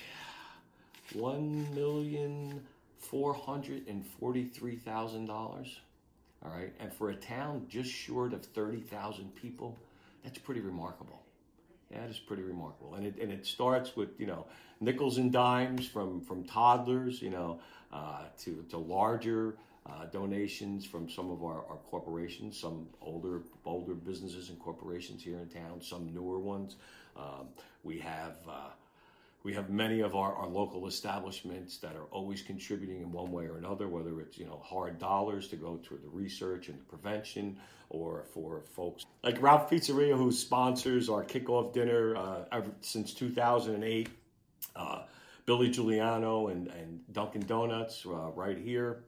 one 1.15 1.75
million 1.75 2.61
four 3.01 3.35
hundred 3.35 3.89
and 3.89 4.07
forty-three 4.07 4.77
thousand 4.77 5.27
dollars. 5.27 5.81
All 6.45 6.51
right, 6.51 6.73
and 6.79 6.93
for 6.93 7.11
a 7.11 7.17
town 7.17 7.67
just 7.69 7.91
short 7.91 8.33
of 8.33 8.45
thirty 8.45 8.81
thousand 8.81 9.35
people, 9.35 9.79
that's 10.23 10.39
pretty 10.39 10.61
remarkable. 10.61 11.23
That 11.91 12.09
is 12.09 12.19
pretty 12.19 12.43
remarkable, 12.43 12.95
and 12.95 13.05
it 13.05 13.19
and 13.21 13.33
it 13.33 13.45
starts 13.47 13.97
with 13.97 14.11
you 14.19 14.27
know 14.27 14.47
nickels 14.81 15.19
and 15.19 15.33
dimes 15.33 15.87
from 15.87 16.21
from 16.21 16.45
toddlers, 16.45 17.21
you 17.21 17.31
know, 17.31 17.61
uh, 17.93 18.25
to 18.41 18.65
to 18.71 18.79
larger 18.79 19.57
uh, 19.87 20.05
donations 20.07 20.85
from 20.87 21.11
some 21.11 21.31
of 21.31 21.43
our, 21.43 21.65
our 21.69 21.79
corporations, 21.91 22.59
some 22.59 22.87
older 23.01 23.43
older 23.65 23.95
businesses 23.95 24.51
and 24.51 24.59
corporations 24.61 25.23
here 25.23 25.39
in 25.39 25.49
town, 25.49 25.81
some 25.81 26.15
newer 26.15 26.39
ones. 26.39 26.77
Um, 27.17 27.49
we 27.83 27.99
have 27.99 28.37
uh, 28.49 28.71
we 29.43 29.55
have 29.55 29.71
many 29.71 30.01
of 30.01 30.15
our, 30.15 30.35
our 30.35 30.49
local 30.49 30.87
establishments 30.87 31.79
that 31.79 31.97
are 31.97 32.05
always 32.11 32.43
contributing 32.43 33.01
in 33.01 33.11
one 33.11 33.31
way 33.31 33.47
or 33.47 33.57
another, 33.57 33.89
whether 33.89 34.21
it's 34.21 34.39
you 34.39 34.45
know 34.45 34.61
hard 34.65 34.99
dollars 34.99 35.49
to 35.49 35.57
go 35.57 35.77
to 35.77 35.97
the 35.97 36.09
research 36.09 36.69
and 36.69 36.79
the 36.79 36.85
prevention, 36.85 37.57
or 37.89 38.25
for 38.33 38.63
folks 38.63 39.07
like 39.23 39.41
Ralph 39.41 39.71
Pizzeria, 39.71 40.17
who 40.17 40.31
sponsors 40.31 41.09
our 41.09 41.25
kickoff 41.25 41.73
dinner 41.73 42.17
uh, 42.17 42.45
ever, 42.53 42.71
since 42.81 43.15
2008. 43.15 44.09
Uh, 44.77 45.03
Billy 45.47 45.71
Giuliano 45.71 46.49
and, 46.49 46.69
and 46.69 47.01
Dunkin' 47.13 47.45
Donuts 47.45 48.07
uh, 48.07 48.31
right 48.33 48.59
here. 48.59 49.03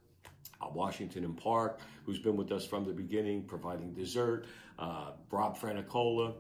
Washington 0.71 1.25
and 1.25 1.37
Park, 1.37 1.81
who's 2.05 2.19
been 2.19 2.37
with 2.37 2.53
us 2.53 2.67
from 2.67 2.85
the 2.85 2.93
beginning, 2.93 3.43
providing 3.43 3.93
dessert. 3.93 4.47
Uh, 4.79 5.13
Rob 5.31 5.59
Franicola, 5.59 6.35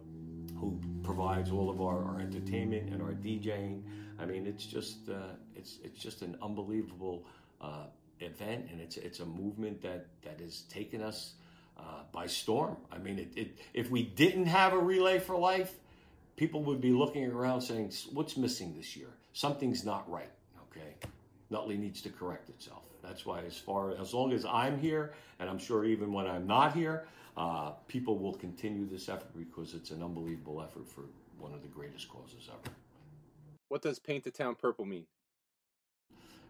who 0.56 0.80
provides 1.02 1.50
all 1.50 1.70
of 1.70 1.80
our, 1.80 2.04
our 2.04 2.20
entertainment 2.20 2.92
and 2.92 3.02
our 3.02 3.12
DJing. 3.12 3.82
I 4.18 4.26
mean, 4.26 4.46
it's 4.46 4.64
just 4.64 5.08
uh, 5.08 5.34
it's 5.56 5.78
it's 5.82 5.98
just 6.00 6.22
an 6.22 6.36
unbelievable 6.42 7.24
uh, 7.60 7.86
event, 8.20 8.66
and 8.70 8.80
it's 8.80 8.96
it's 8.96 9.20
a 9.20 9.26
movement 9.26 9.82
that 9.82 10.06
that 10.22 10.40
has 10.40 10.62
taken 10.62 11.02
us 11.02 11.34
uh, 11.78 12.02
by 12.12 12.26
storm. 12.26 12.76
I 12.90 12.98
mean, 12.98 13.18
it, 13.18 13.32
it, 13.36 13.58
if 13.74 13.90
we 13.90 14.02
didn't 14.02 14.46
have 14.46 14.72
a 14.72 14.78
relay 14.78 15.18
for 15.18 15.36
life, 15.36 15.74
people 16.36 16.62
would 16.64 16.80
be 16.80 16.92
looking 16.92 17.26
around 17.30 17.62
saying, 17.62 17.92
"What's 18.12 18.36
missing 18.36 18.74
this 18.76 18.96
year? 18.96 19.08
Something's 19.32 19.84
not 19.84 20.08
right." 20.10 20.30
Okay, 20.70 20.94
Nutley 21.50 21.76
needs 21.76 22.02
to 22.02 22.10
correct 22.10 22.48
itself. 22.48 22.84
That's 23.02 23.26
why, 23.26 23.40
as 23.42 23.56
far 23.56 23.90
as 24.00 24.14
long 24.14 24.32
as 24.32 24.44
I'm 24.44 24.78
here, 24.78 25.14
and 25.40 25.50
I'm 25.50 25.58
sure 25.58 25.84
even 25.84 26.12
when 26.12 26.26
I'm 26.26 26.46
not 26.46 26.74
here, 26.74 27.06
uh, 27.36 27.70
people 27.88 28.18
will 28.18 28.34
continue 28.34 28.86
this 28.86 29.08
effort 29.08 29.36
because 29.36 29.74
it's 29.74 29.90
an 29.90 30.02
unbelievable 30.02 30.62
effort 30.62 30.86
for 30.88 31.04
one 31.38 31.52
of 31.52 31.62
the 31.62 31.68
greatest 31.68 32.08
causes 32.08 32.48
ever. 32.48 32.74
What 33.68 33.82
does 33.82 33.98
Paint 33.98 34.24
the 34.24 34.30
Town 34.30 34.54
Purple 34.54 34.84
mean? 34.84 35.06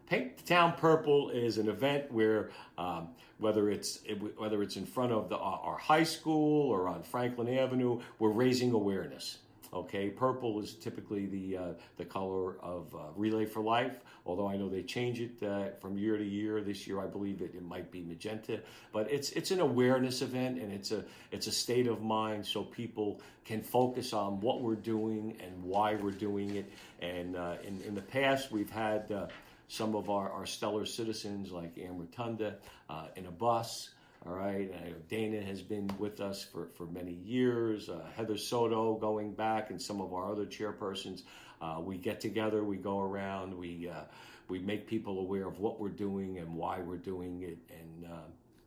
Paint 0.07 0.37
the 0.37 0.43
Town 0.43 0.73
Purple 0.77 1.29
is 1.29 1.57
an 1.57 1.69
event 1.69 2.11
where 2.11 2.51
um, 2.77 3.09
whether 3.37 3.69
it's 3.69 3.99
whether 4.37 4.61
it's 4.61 4.75
in 4.75 4.85
front 4.85 5.13
of 5.13 5.29
the, 5.29 5.37
our 5.37 5.77
high 5.77 6.03
school 6.03 6.69
or 6.69 6.87
on 6.87 7.01
Franklin 7.01 7.57
Avenue, 7.57 8.01
we're 8.19 8.29
raising 8.29 8.73
awareness. 8.73 9.37
Okay, 9.73 10.09
purple 10.09 10.61
is 10.61 10.75
typically 10.75 11.25
the 11.25 11.57
uh, 11.57 11.73
the 11.97 12.05
color 12.05 12.59
of 12.59 12.93
uh, 12.93 12.99
Relay 13.15 13.45
for 13.45 13.61
Life. 13.61 14.01
Although 14.25 14.47
I 14.47 14.55
know 14.55 14.69
they 14.69 14.83
change 14.83 15.19
it 15.19 15.41
uh, 15.41 15.69
from 15.81 15.97
year 15.97 16.15
to 16.15 16.23
year. 16.23 16.61
This 16.61 16.85
year, 16.85 17.01
I 17.01 17.07
believe 17.07 17.41
it, 17.41 17.55
it 17.55 17.63
might 17.63 17.91
be 17.91 18.01
magenta. 18.01 18.59
But 18.91 19.11
it's 19.11 19.31
it's 19.31 19.49
an 19.49 19.61
awareness 19.61 20.21
event, 20.21 20.59
and 20.61 20.71
it's 20.71 20.91
a 20.91 21.03
it's 21.31 21.47
a 21.47 21.51
state 21.51 21.87
of 21.87 22.03
mind 22.03 22.45
so 22.45 22.63
people 22.63 23.19
can 23.45 23.63
focus 23.63 24.13
on 24.13 24.39
what 24.41 24.61
we're 24.61 24.75
doing 24.75 25.35
and 25.43 25.63
why 25.63 25.95
we're 25.95 26.11
doing 26.11 26.55
it. 26.55 26.71
And 27.01 27.35
uh, 27.35 27.55
in 27.63 27.81
in 27.81 27.95
the 27.95 28.01
past, 28.01 28.51
we've 28.51 28.69
had 28.69 29.11
uh, 29.11 29.27
some 29.67 29.95
of 29.95 30.09
our, 30.09 30.31
our 30.31 30.45
stellar 30.45 30.85
citizens 30.85 31.51
like 31.51 31.77
Ann 31.79 31.97
Rotunda 31.97 32.57
uh, 32.89 33.07
in 33.15 33.25
a 33.25 33.31
bus. 33.31 33.89
All 34.25 34.33
right, 34.33 34.71
Dayna 35.09 35.45
has 35.45 35.61
been 35.61 35.89
with 35.99 36.21
us 36.21 36.43
for, 36.43 36.67
for 36.67 36.85
many 36.85 37.11
years. 37.11 37.89
Uh, 37.89 38.05
Heather 38.15 38.37
Soto 38.37 38.95
going 38.95 39.33
back, 39.33 39.69
and 39.69 39.81
some 39.81 39.99
of 39.99 40.13
our 40.13 40.31
other 40.31 40.45
chairpersons. 40.45 41.23
Uh, 41.61 41.81
we 41.81 41.97
get 41.97 42.21
together, 42.21 42.63
we 42.63 42.77
go 42.77 42.99
around, 42.99 43.53
we 43.57 43.89
uh, 43.89 44.03
we 44.47 44.59
make 44.59 44.87
people 44.87 45.19
aware 45.19 45.45
of 45.45 45.59
what 45.59 45.79
we're 45.79 45.89
doing 45.89 46.39
and 46.39 46.53
why 46.53 46.79
we're 46.79 46.97
doing 46.97 47.41
it, 47.41 47.57
and 47.69 48.05
uh, 48.05 48.17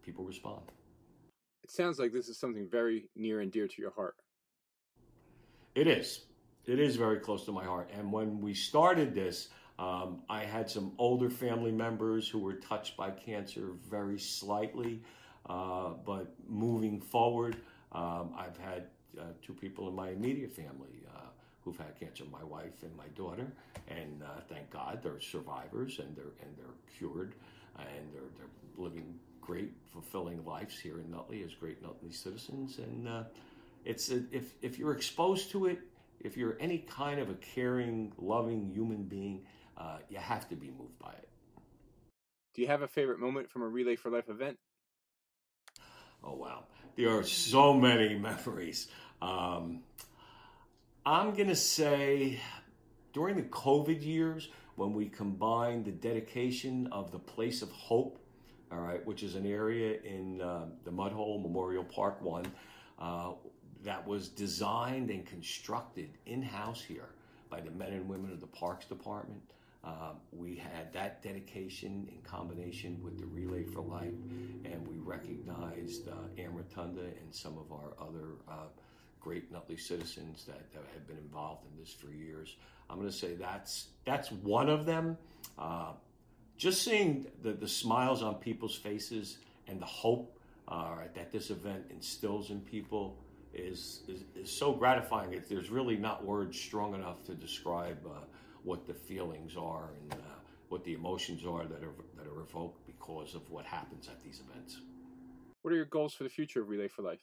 people 0.03 0.25
respond. 0.25 0.61
It 1.65 1.71
sounds 1.71 1.99
like 1.99 2.13
this 2.13 2.29
is 2.29 2.39
something 2.39 2.69
very 2.71 3.09
near 3.17 3.41
and 3.41 3.51
dear 3.51 3.67
to 3.67 3.83
your 3.83 3.93
heart. 3.93 4.17
It 5.75 5.87
is. 5.87 6.27
It 6.67 6.81
is 6.81 6.97
very 6.97 7.19
close 7.19 7.45
to 7.47 7.53
my 7.53 7.65
heart. 7.65 7.91
And 7.97 8.13
when 8.13 8.41
we 8.41 8.55
started 8.55 9.15
this, 9.15 9.49
um, 9.79 10.23
I 10.29 10.45
had 10.45 10.71
some 10.71 10.93
older 10.99 11.31
family 11.31 11.73
members 11.73 12.29
who 12.29 12.41
were 12.41 12.55
touched 12.55 12.97
by 12.97 13.11
cancer 13.11 13.73
very 13.91 14.19
slightly. 14.19 15.03
Uh, 15.49 15.91
but 16.05 16.35
moving 16.49 17.01
forward, 17.01 17.57
um, 17.93 18.35
I've 18.37 18.57
had 18.59 18.87
uh, 19.19 19.25
two 19.43 19.53
people 19.53 19.89
in 19.89 19.95
my 19.95 20.11
immediate 20.11 20.53
family 20.53 21.05
uh, 21.15 21.21
who've 21.63 21.77
had 21.77 21.99
cancer, 21.99 22.25
my 22.31 22.43
wife 22.43 22.83
and 22.83 22.95
my 22.97 23.07
daughter, 23.15 23.47
and 23.89 24.23
uh, 24.23 24.41
thank 24.49 24.71
God 24.71 25.01
they're 25.03 25.21
survivors 25.21 25.99
and 25.99 26.17
they're 26.17 26.35
and 26.43 26.57
they're 26.57 26.75
cured 26.99 27.35
and 27.79 28.13
they're 28.13 28.23
they're 28.37 28.47
living 28.77 29.19
great, 29.41 29.73
fulfilling 29.93 30.45
lives 30.45 30.79
here 30.79 30.99
in 30.99 31.11
Nutley 31.11 31.45
as 31.45 31.55
great 31.55 31.81
Nutley 31.81 32.11
citizens. 32.11 32.79
And 32.79 33.09
uh, 33.09 33.23
it's 33.85 34.11
a, 34.11 34.25
if 34.33 34.55
if 34.63 34.79
you're 34.79 34.93
exposed 34.93 35.51
to 35.53 35.67
it, 35.67 35.79
if 36.21 36.37
you're 36.37 36.57
any 36.59 36.79
kind 36.79 37.21
of 37.21 37.31
a 37.31 37.35
caring, 37.35 38.13
loving 38.19 38.71
human 38.75 39.05
being, 39.05 39.43
you 40.11 40.19
have 40.19 40.49
to 40.49 40.57
be 40.57 40.73
moved 40.77 40.99
by 40.99 41.13
it. 41.13 41.29
Do 42.55 42.63
you 42.63 42.69
have 42.69 42.83
a 42.83 42.89
favorite 42.89 43.21
moment 43.21 43.51
from 43.51 43.63
a 43.63 43.69
Relay 43.69 43.97
for 43.97 44.11
Life 44.11 44.29
event? 44.29 44.59
Oh, 46.25 46.35
wow. 46.35 46.65
There 46.97 47.17
are 47.17 47.25
so 47.25 47.75
many 47.75 48.15
memories. 48.19 48.89
Um, 49.23 49.81
I'm 51.05 51.35
going 51.35 51.49
to 51.49 51.57
say 51.57 52.41
during 53.13 53.37
the 53.37 53.43
COVID 53.43 54.05
years, 54.05 54.49
when 54.77 54.93
we 54.93 55.07
combined 55.07 55.85
the 55.85 55.91
dedication 55.91 56.87
of 56.93 57.11
the 57.11 57.19
Place 57.19 57.63
of 57.63 57.71
Hope, 57.71 58.19
all 58.71 58.81
right, 58.81 59.05
which 59.07 59.23
is 59.23 59.35
an 59.35 59.47
area 59.47 59.99
in 60.03 60.41
uh, 60.41 60.67
the 60.85 60.91
Mudhole 60.91 61.41
Memorial 61.41 61.85
Park 61.85 62.21
1 62.21 62.47
uh, 62.99 63.33
that 63.85 64.07
was 64.07 64.29
designed 64.29 65.11
and 65.11 65.25
constructed 65.25 66.11
in 66.27 66.43
house 66.43 66.83
here 66.83 67.11
by 67.49 67.61
the 67.61 67.71
men 67.71 67.93
and 67.93 68.09
women 68.09 68.33
of 68.33 68.41
the 68.41 68.47
Parks 68.47 68.87
Department. 68.87 69.41
Uh, 69.87 70.15
we 70.33 70.57
had 70.57 70.93
that 70.93 71.23
dedication 71.23 72.09
in 72.11 72.21
combination 72.23 72.99
with 73.05 73.19
the 73.19 73.27
Relay 73.27 73.63
for 73.63 73.83
Life, 73.83 74.15
and 74.65 74.87
we 74.89 74.97
recognized 74.99 76.09
uh, 76.09 76.15
Rotunda 76.51 77.03
and 77.03 77.33
some 77.33 77.57
of 77.57 77.71
our 77.71 77.95
other 78.01 78.31
uh, 78.49 78.67
great 79.21 79.53
Nutley 79.53 79.77
citizens 79.77 80.45
that, 80.47 80.73
that 80.73 80.83
have 80.93 81.07
been 81.07 81.19
involved 81.19 81.67
in 81.71 81.81
this 81.81 81.93
for 81.93 82.11
years. 82.11 82.57
I'm 82.91 82.97
going 82.97 83.09
to 83.09 83.17
say 83.17 83.35
that's 83.35 83.87
that's 84.05 84.33
one 84.33 84.69
of 84.69 84.87
them. 84.87 85.17
Uh, 85.57 85.93
just 86.57 86.83
seeing 86.83 87.27
the, 87.43 87.53
the 87.53 87.69
smiles 87.69 88.23
on 88.23 88.37
people's 88.37 88.75
faces 88.75 89.39
and 89.69 89.81
the 89.81 89.87
hope 89.87 90.37
uh, 90.69 90.97
that 91.15 91.31
this 91.31 91.51
event 91.51 91.85
instills 91.91 92.51
in 92.51 92.61
people 92.61 93.17
is, 93.55 94.03
is, 94.09 94.25
is 94.35 94.51
so 94.51 94.73
gratifying. 94.73 95.41
There's 95.49 95.71
really 95.71 95.97
not 95.97 96.25
words 96.25 96.59
strong 96.59 96.95
enough 96.95 97.25
to 97.25 97.35
describe 97.35 97.99
uh, 98.07 98.21
what 98.67 98.87
the 98.87 98.93
feelings 98.93 99.57
are 99.57 99.91
and 100.01 100.13
uh, 100.13 100.25
what 100.69 100.85
the 100.85 100.93
emotions 100.93 101.47
are 101.47 101.65
that 101.65 101.83
are 101.85 101.95
that 102.17 102.27
are 102.27 102.41
evoked 102.43 102.85
because 102.87 103.35
of 103.35 103.49
what 103.51 103.65
happens 103.65 104.09
at 104.09 104.23
these 104.23 104.43
events. 104.51 104.81
What 105.63 105.73
are 105.73 105.77
your 105.77 105.87
goals 105.87 106.13
for 106.13 106.25
the 106.25 106.29
future 106.29 106.61
of 106.61 106.69
Relay 106.69 106.89
for 106.89 107.03
Life? 107.03 107.21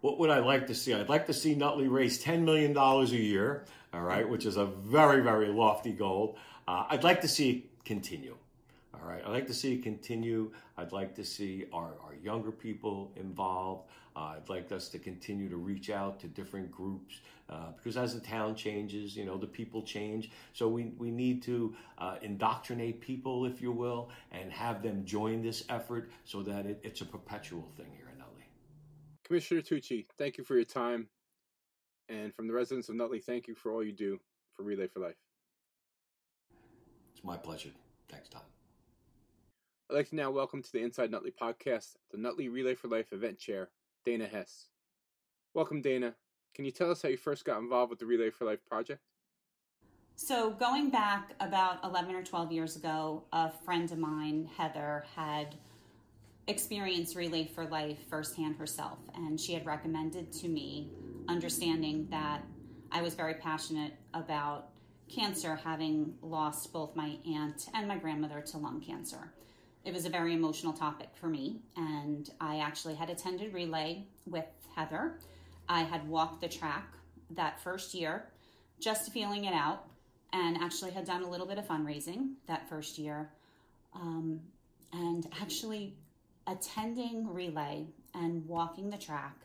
What 0.00 0.18
would 0.20 0.30
I 0.30 0.38
like 0.38 0.68
to 0.68 0.74
see? 0.74 0.94
I'd 0.94 1.08
like 1.08 1.26
to 1.26 1.34
see 1.34 1.54
Nutley 1.54 1.88
raise 1.88 2.22
$10 2.22 2.42
million 2.42 2.76
a 2.76 3.04
year, 3.06 3.64
all 3.92 4.02
right, 4.02 4.28
which 4.28 4.46
is 4.46 4.56
a 4.56 4.66
very, 4.66 5.22
very 5.22 5.48
lofty 5.48 5.92
goal. 5.92 6.36
Uh, 6.68 6.84
I'd 6.90 7.02
like 7.02 7.20
to 7.22 7.28
see 7.28 7.70
continue. 7.84 8.36
All 9.00 9.08
right, 9.08 9.22
I'd 9.24 9.32
like 9.32 9.46
to 9.48 9.54
see 9.54 9.74
it 9.74 9.82
continue. 9.82 10.50
I'd 10.76 10.92
like 10.92 11.14
to 11.16 11.24
see 11.24 11.66
our, 11.72 11.94
our 12.02 12.14
younger 12.22 12.50
people 12.50 13.12
involved. 13.16 13.88
Uh, 14.16 14.36
I'd 14.36 14.48
like 14.48 14.72
us 14.72 14.88
to 14.90 14.98
continue 14.98 15.48
to 15.50 15.56
reach 15.56 15.90
out 15.90 16.18
to 16.20 16.26
different 16.28 16.70
groups 16.70 17.20
uh, 17.50 17.72
because 17.76 17.96
as 17.96 18.14
the 18.14 18.20
town 18.20 18.54
changes, 18.54 19.16
you 19.16 19.24
know, 19.24 19.36
the 19.36 19.46
people 19.46 19.82
change. 19.82 20.30
So 20.52 20.68
we, 20.68 20.92
we 20.98 21.10
need 21.10 21.42
to 21.42 21.74
uh, 21.98 22.16
indoctrinate 22.22 23.00
people, 23.00 23.44
if 23.44 23.60
you 23.60 23.72
will, 23.72 24.10
and 24.32 24.50
have 24.50 24.82
them 24.82 25.04
join 25.04 25.42
this 25.42 25.64
effort 25.68 26.10
so 26.24 26.42
that 26.42 26.66
it, 26.66 26.80
it's 26.82 27.02
a 27.02 27.04
perpetual 27.04 27.68
thing 27.76 27.90
here 27.94 28.08
in 28.10 28.18
Nutley. 28.18 28.48
Commissioner 29.24 29.60
Tucci, 29.60 30.06
thank 30.18 30.38
you 30.38 30.44
for 30.44 30.54
your 30.54 30.64
time. 30.64 31.08
And 32.08 32.34
from 32.34 32.46
the 32.46 32.54
residents 32.54 32.88
of 32.88 32.94
Nutley, 32.94 33.20
thank 33.20 33.48
you 33.48 33.54
for 33.54 33.72
all 33.72 33.84
you 33.84 33.92
do 33.92 34.18
for 34.54 34.62
Relay 34.62 34.86
for 34.86 35.00
Life. 35.00 35.16
It's 37.14 37.24
my 37.24 37.36
pleasure. 37.36 37.70
Thanks, 38.08 38.28
Tom. 38.28 38.42
I'd 39.88 39.94
like 39.94 40.08
to 40.08 40.16
now 40.16 40.32
welcome 40.32 40.64
to 40.64 40.72
the 40.72 40.82
Inside 40.82 41.12
Nutley 41.12 41.30
podcast 41.30 41.94
the 42.10 42.18
Nutley 42.18 42.48
Relay 42.48 42.74
for 42.74 42.88
Life 42.88 43.12
event 43.12 43.38
chair, 43.38 43.68
Dayna 44.04 44.28
Hess. 44.28 44.66
Welcome, 45.54 45.80
Dayna. 45.80 46.14
Can 46.56 46.64
you 46.64 46.72
tell 46.72 46.90
us 46.90 47.02
how 47.02 47.08
you 47.08 47.16
first 47.16 47.44
got 47.44 47.60
involved 47.60 47.90
with 47.90 48.00
the 48.00 48.06
Relay 48.06 48.30
for 48.30 48.46
Life 48.46 48.66
project? 48.66 49.00
So, 50.16 50.50
going 50.50 50.90
back 50.90 51.34
about 51.38 51.84
11 51.84 52.16
or 52.16 52.24
12 52.24 52.50
years 52.50 52.74
ago, 52.74 53.22
a 53.32 53.52
friend 53.64 53.92
of 53.92 53.98
mine, 53.98 54.50
Heather, 54.56 55.04
had 55.14 55.54
experienced 56.48 57.14
Relay 57.14 57.46
for 57.46 57.64
Life 57.66 57.98
firsthand 58.10 58.56
herself, 58.56 58.98
and 59.14 59.38
she 59.38 59.54
had 59.54 59.64
recommended 59.66 60.32
to 60.32 60.48
me, 60.48 60.90
understanding 61.28 62.08
that 62.10 62.42
I 62.90 63.02
was 63.02 63.14
very 63.14 63.34
passionate 63.34 63.92
about 64.14 64.70
cancer, 65.08 65.54
having 65.54 66.14
lost 66.22 66.72
both 66.72 66.96
my 66.96 67.18
aunt 67.24 67.68
and 67.72 67.86
my 67.86 67.98
grandmother 67.98 68.40
to 68.40 68.58
lung 68.58 68.80
cancer 68.80 69.32
it 69.86 69.94
was 69.94 70.04
a 70.04 70.10
very 70.10 70.34
emotional 70.34 70.72
topic 70.72 71.10
for 71.14 71.28
me. 71.28 71.60
And 71.76 72.28
I 72.40 72.58
actually 72.58 72.96
had 72.96 73.08
attended 73.08 73.54
relay 73.54 74.04
with 74.26 74.44
Heather. 74.74 75.20
I 75.68 75.82
had 75.82 76.06
walked 76.08 76.40
the 76.40 76.48
track 76.48 76.92
that 77.30 77.60
first 77.60 77.94
year, 77.94 78.26
just 78.80 79.12
feeling 79.12 79.44
it 79.44 79.54
out, 79.54 79.86
and 80.32 80.58
actually 80.58 80.90
had 80.90 81.06
done 81.06 81.22
a 81.22 81.30
little 81.30 81.46
bit 81.46 81.56
of 81.56 81.66
fundraising 81.66 82.32
that 82.46 82.68
first 82.68 82.98
year. 82.98 83.30
Um, 83.94 84.40
and 84.92 85.28
actually 85.40 85.94
attending 86.48 87.32
relay 87.32 87.86
and 88.12 88.44
walking 88.46 88.90
the 88.90 88.98
track, 88.98 89.36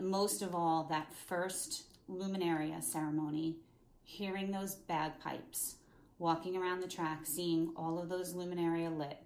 most 0.00 0.42
of 0.42 0.54
all, 0.56 0.88
that 0.90 1.12
first 1.28 1.84
luminaria 2.10 2.82
ceremony, 2.82 3.56
hearing 4.02 4.50
those 4.50 4.74
bagpipes, 4.74 5.76
walking 6.18 6.56
around 6.56 6.80
the 6.80 6.88
track, 6.88 7.20
seeing 7.24 7.72
all 7.76 8.00
of 8.00 8.08
those 8.08 8.34
luminaria 8.34 8.96
lit, 8.96 9.21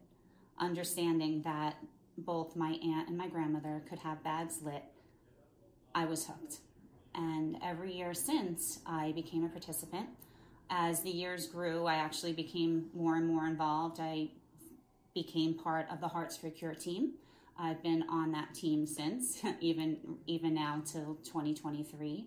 understanding 0.58 1.42
that 1.42 1.76
both 2.18 2.56
my 2.56 2.78
aunt 2.82 3.08
and 3.08 3.16
my 3.16 3.28
grandmother 3.28 3.82
could 3.88 3.98
have 4.00 4.22
bags 4.22 4.62
lit, 4.62 4.84
I 5.94 6.04
was 6.04 6.26
hooked. 6.26 6.58
And 7.14 7.56
every 7.62 7.92
year 7.92 8.14
since, 8.14 8.80
I 8.86 9.12
became 9.12 9.44
a 9.44 9.48
participant. 9.48 10.08
As 10.68 11.02
the 11.02 11.10
years 11.10 11.46
grew, 11.46 11.86
I 11.86 11.94
actually 11.94 12.32
became 12.32 12.86
more 12.94 13.16
and 13.16 13.26
more 13.26 13.46
involved. 13.46 14.00
I 14.00 14.28
became 15.14 15.54
part 15.54 15.86
of 15.90 16.00
the 16.00 16.08
Hearts 16.08 16.36
for 16.36 16.50
Cure 16.50 16.74
team. 16.74 17.12
I've 17.58 17.82
been 17.82 18.04
on 18.10 18.32
that 18.32 18.54
team 18.54 18.86
since, 18.86 19.40
even 19.60 19.98
even 20.26 20.54
now 20.54 20.82
till 20.84 21.16
2023. 21.24 22.26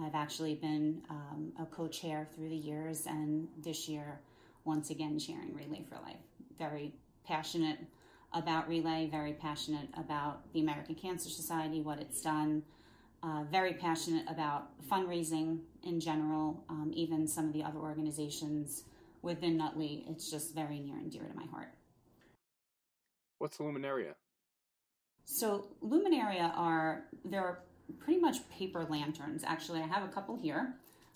I've 0.00 0.14
actually 0.14 0.54
been 0.54 1.02
um, 1.10 1.52
a 1.60 1.66
co-chair 1.66 2.26
through 2.34 2.48
the 2.48 2.56
years, 2.56 3.06
and 3.06 3.48
this 3.62 3.88
year, 3.88 4.20
once 4.64 4.88
again, 4.88 5.18
sharing 5.18 5.54
Relay 5.54 5.84
for 5.88 5.96
Life. 5.96 6.16
Very 6.58 6.94
passionate 7.26 7.78
about 8.32 8.68
Relay, 8.68 9.08
very 9.10 9.32
passionate 9.32 9.88
about 9.96 10.52
the 10.52 10.60
American 10.60 10.94
Cancer 10.94 11.28
Society, 11.28 11.80
what 11.80 11.98
it's 12.00 12.22
done, 12.22 12.62
uh, 13.22 13.44
very 13.50 13.74
passionate 13.74 14.24
about 14.28 14.68
fundraising 14.88 15.60
in 15.82 16.00
general, 16.00 16.64
um, 16.68 16.90
even 16.94 17.26
some 17.26 17.46
of 17.46 17.52
the 17.52 17.62
other 17.62 17.78
organizations 17.78 18.84
within 19.22 19.56
Nutley. 19.56 20.04
It's 20.08 20.30
just 20.30 20.54
very 20.54 20.78
near 20.78 20.96
and 20.96 21.10
dear 21.10 21.24
to 21.24 21.34
my 21.34 21.46
heart. 21.46 21.74
What's 23.38 23.58
Luminaria? 23.58 24.14
So 25.24 25.68
Luminaria 25.84 26.52
are 26.56 27.04
they're 27.24 27.60
pretty 27.98 28.20
much 28.20 28.48
paper 28.50 28.86
lanterns. 28.88 29.44
Actually, 29.44 29.80
I 29.80 29.86
have 29.86 30.02
a 30.02 30.12
couple 30.12 30.36
here, 30.36 30.74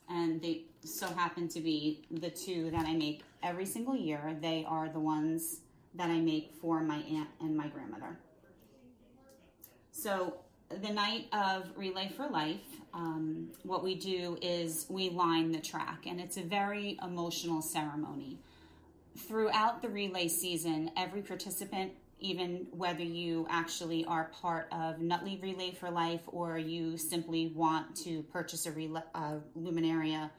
and 0.09 0.41
they 0.41 0.65
so 0.85 1.07
happen 1.09 1.49
to 1.49 1.61
be 1.61 2.07
the 2.11 2.31
two 2.31 2.71
that 2.71 2.87
I 2.87 2.95
make 2.95 3.23
every 3.43 3.67
single 3.67 3.97
year. 3.97 4.37
They 4.41 4.65
are 4.69 4.89
the 4.89 5.01
ones 5.01 5.61
that 5.95 6.11
I 6.11 6.19
make 6.21 6.53
for 6.61 6.83
my 6.83 6.99
aunt 7.11 7.29
and 7.41 7.57
my 7.57 7.69
grandmother. 7.69 8.19
So 9.93 10.35
the 10.83 10.93
night 10.93 11.29
of 11.33 11.71
Relay 11.77 12.11
for 12.17 12.29
Life, 12.29 12.65
um, 12.93 13.51
what 13.63 13.85
we 13.85 13.95
do 13.95 14.37
is 14.43 14.87
we 14.89 15.11
line 15.11 15.53
the 15.53 15.61
track, 15.61 16.05
and 16.07 16.21
it's 16.21 16.37
a 16.37 16.43
very 16.43 16.99
emotional 17.03 17.63
ceremony. 17.63 18.39
Throughout 19.17 19.83
the 19.83 19.89
relay 19.89 20.29
season, 20.29 20.91
every 20.97 21.23
participant, 21.23 21.93
even 22.19 22.67
whether 22.71 23.03
you 23.03 23.47
actually 23.51 24.05
are 24.07 24.31
part 24.41 24.69
of 24.73 25.01
Nutley 25.01 25.39
Relay 25.41 25.73
for 25.73 25.91
Life 25.91 26.23
or 26.27 26.59
you 26.59 26.97
simply 26.97 27.53
want 27.55 27.95
to 27.97 28.23
purchase 28.25 28.67
a, 28.67 28.73
relay, 28.73 29.03
a 29.15 29.37
luminaria 29.59 30.31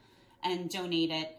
and 0.43 0.69
donate 0.69 1.11
it, 1.11 1.37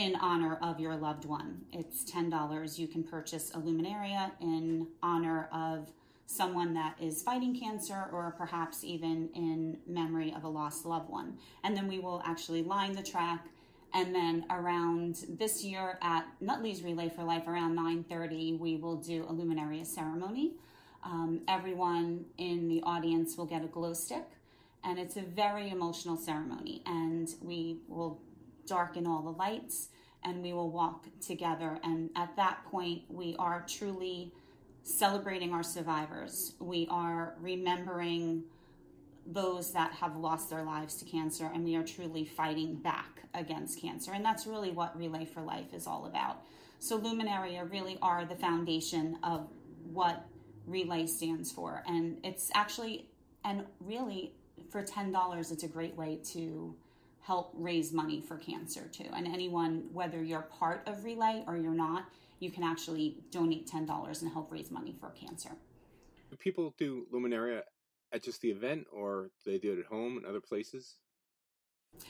in 0.00 0.16
honor 0.16 0.58
of 0.62 0.80
your 0.80 0.96
loved 0.96 1.26
one. 1.26 1.60
It's 1.74 2.10
$10. 2.10 2.78
You 2.78 2.88
can 2.88 3.04
purchase 3.04 3.50
a 3.50 3.58
luminaria 3.58 4.32
in 4.40 4.86
honor 5.02 5.50
of 5.52 5.92
someone 6.24 6.72
that 6.72 6.94
is 6.98 7.22
fighting 7.22 7.58
cancer 7.58 8.06
or 8.10 8.34
perhaps 8.38 8.82
even 8.82 9.28
in 9.34 9.76
memory 9.86 10.32
of 10.34 10.44
a 10.44 10.48
lost 10.48 10.86
loved 10.86 11.10
one. 11.10 11.36
And 11.64 11.76
then 11.76 11.86
we 11.86 11.98
will 11.98 12.22
actually 12.24 12.62
line 12.62 12.94
the 12.94 13.02
track 13.02 13.46
and 13.92 14.14
then 14.14 14.46
around 14.48 15.26
this 15.28 15.62
year 15.62 15.98
at 16.00 16.26
Nutley's 16.40 16.82
Relay 16.82 17.10
for 17.10 17.24
Life 17.24 17.46
around 17.46 17.76
9:30 17.76 18.58
we 18.58 18.76
will 18.76 18.96
do 18.96 19.24
a 19.24 19.32
luminaria 19.34 19.84
ceremony. 19.84 20.54
Um, 21.04 21.42
everyone 21.46 22.24
in 22.38 22.68
the 22.68 22.82
audience 22.84 23.36
will 23.36 23.46
get 23.46 23.64
a 23.64 23.68
glow 23.68 23.92
stick 23.92 24.28
and 24.82 24.98
it's 24.98 25.16
a 25.16 25.22
very 25.22 25.68
emotional 25.68 26.16
ceremony 26.16 26.82
and 26.86 27.34
we 27.42 27.80
will 27.86 28.20
darken 28.70 29.06
all 29.06 29.20
the 29.22 29.30
lights 29.30 29.88
and 30.24 30.42
we 30.42 30.52
will 30.52 30.70
walk 30.70 31.06
together. 31.20 31.78
And 31.82 32.10
at 32.16 32.36
that 32.36 32.64
point, 32.70 33.02
we 33.08 33.36
are 33.38 33.64
truly 33.66 34.32
celebrating 34.82 35.52
our 35.52 35.62
survivors. 35.62 36.54
We 36.58 36.86
are 36.90 37.34
remembering 37.40 38.44
those 39.26 39.72
that 39.72 39.92
have 39.92 40.16
lost 40.16 40.50
their 40.50 40.62
lives 40.62 40.96
to 40.96 41.04
cancer, 41.04 41.50
and 41.52 41.64
we 41.64 41.76
are 41.76 41.84
truly 41.84 42.24
fighting 42.24 42.76
back 42.76 43.22
against 43.34 43.80
cancer. 43.80 44.12
And 44.12 44.24
that's 44.24 44.46
really 44.46 44.70
what 44.70 44.96
Relay 44.96 45.24
for 45.24 45.42
Life 45.42 45.72
is 45.72 45.86
all 45.86 46.06
about. 46.06 46.42
So, 46.78 46.98
Luminaria 46.98 47.70
really 47.70 47.98
are 48.00 48.24
the 48.24 48.34
foundation 48.34 49.18
of 49.22 49.48
what 49.92 50.26
Relay 50.66 51.06
stands 51.06 51.52
for. 51.52 51.82
And 51.86 52.16
it's 52.24 52.50
actually, 52.54 53.06
and 53.44 53.64
really, 53.80 54.32
for 54.70 54.82
$10, 54.82 55.52
it's 55.52 55.62
a 55.62 55.68
great 55.68 55.94
way 55.96 56.18
to 56.32 56.74
help 57.22 57.52
raise 57.56 57.92
money 57.92 58.20
for 58.20 58.36
cancer 58.36 58.88
too. 58.92 59.08
And 59.14 59.26
anyone, 59.26 59.84
whether 59.92 60.22
you're 60.22 60.42
part 60.42 60.82
of 60.86 61.04
Relay 61.04 61.44
or 61.46 61.56
you're 61.56 61.72
not, 61.74 62.06
you 62.38 62.50
can 62.50 62.64
actually 62.64 63.18
donate 63.30 63.68
$10 63.68 64.22
and 64.22 64.32
help 64.32 64.50
raise 64.50 64.70
money 64.70 64.94
for 64.98 65.10
cancer. 65.10 65.50
Do 66.30 66.36
people 66.36 66.74
do 66.78 67.06
Luminaria 67.12 67.62
at 68.12 68.22
just 68.22 68.40
the 68.40 68.50
event 68.50 68.86
or 68.92 69.30
do 69.44 69.50
they 69.52 69.58
do 69.58 69.72
it 69.72 69.78
at 69.80 69.86
home 69.86 70.16
and 70.16 70.26
other 70.26 70.40
places? 70.40 70.96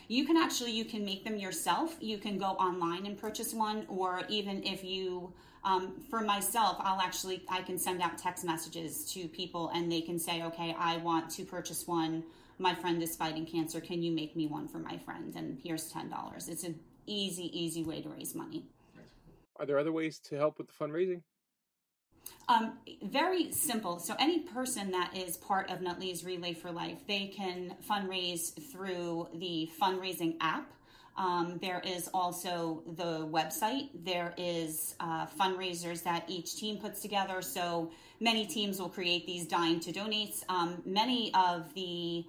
You 0.09 0.27
can 0.27 0.37
actually 0.37 0.73
you 0.73 0.85
can 0.85 1.05
make 1.05 1.25
them 1.25 1.37
yourself. 1.37 1.97
You 2.01 2.19
can 2.19 2.39
go 2.39 2.51
online 2.51 3.07
and 3.07 3.17
purchase 3.19 3.55
one, 3.55 3.87
or 3.89 4.23
even 4.29 4.63
if 4.63 4.85
you, 4.85 5.33
um, 5.65 5.95
for 6.11 6.21
myself, 6.21 6.77
I'll 6.81 7.01
actually 7.01 7.43
I 7.49 7.63
can 7.63 7.79
send 7.79 8.03
out 8.03 8.19
text 8.19 8.45
messages 8.45 9.11
to 9.13 9.27
people 9.29 9.71
and 9.75 9.91
they 9.91 10.03
can 10.03 10.19
say, 10.19 10.43
okay, 10.43 10.77
I 10.79 10.99
want 10.99 11.31
to 11.31 11.45
purchase 11.45 11.87
one 11.87 12.25
my 12.61 12.75
friend 12.75 13.03
is 13.03 13.17
fighting 13.17 13.47
cancer. 13.47 13.81
Can 13.81 14.03
you 14.03 14.13
make 14.13 14.37
me 14.37 14.47
one 14.47 14.69
for 14.69 14.79
my 14.79 14.99
friend? 14.99 15.35
And 15.35 15.59
here's 15.65 15.91
$10. 15.93 16.49
It's 16.49 16.63
an 16.63 16.79
easy, 17.07 17.51
easy 17.59 17.83
way 17.83 18.03
to 18.03 18.09
raise 18.11 18.35
money. 18.35 18.65
Are 19.57 19.67
there 19.67 19.79
other 19.79 19.93
ways 19.93 20.19
to 20.21 20.37
help 20.37 20.59
with 20.59 20.69
the 20.69 20.73
fundraising? 20.73 21.23
Um, 22.49 22.75
very 23.03 23.51
simple. 23.53 23.99
So, 23.99 24.15
any 24.19 24.41
person 24.41 24.91
that 24.91 25.17
is 25.17 25.37
part 25.37 25.71
of 25.71 25.81
Nutley's 25.81 26.25
Relay 26.25 26.53
for 26.53 26.71
Life, 26.71 27.07
they 27.07 27.29
can 27.29 27.77
fundraise 27.89 28.53
through 28.71 29.29
the 29.35 29.71
fundraising 29.81 30.37
app. 30.41 30.71
Um, 31.17 31.59
there 31.61 31.81
is 31.85 32.09
also 32.13 32.83
the 32.97 33.27
website. 33.27 33.91
There 33.95 34.35
is 34.37 34.95
uh, 35.01 35.27
fundraisers 35.27 36.03
that 36.05 36.25
each 36.29 36.57
team 36.57 36.79
puts 36.79 37.01
together. 37.01 37.43
So 37.43 37.91
many 38.21 38.47
teams 38.47 38.81
will 38.81 38.89
create 38.89 39.27
these 39.27 39.47
dying 39.47 39.81
to 39.81 39.93
donates. 39.93 40.43
Um, 40.49 40.83
many 40.85 41.33
of 41.35 41.73
the 41.75 42.25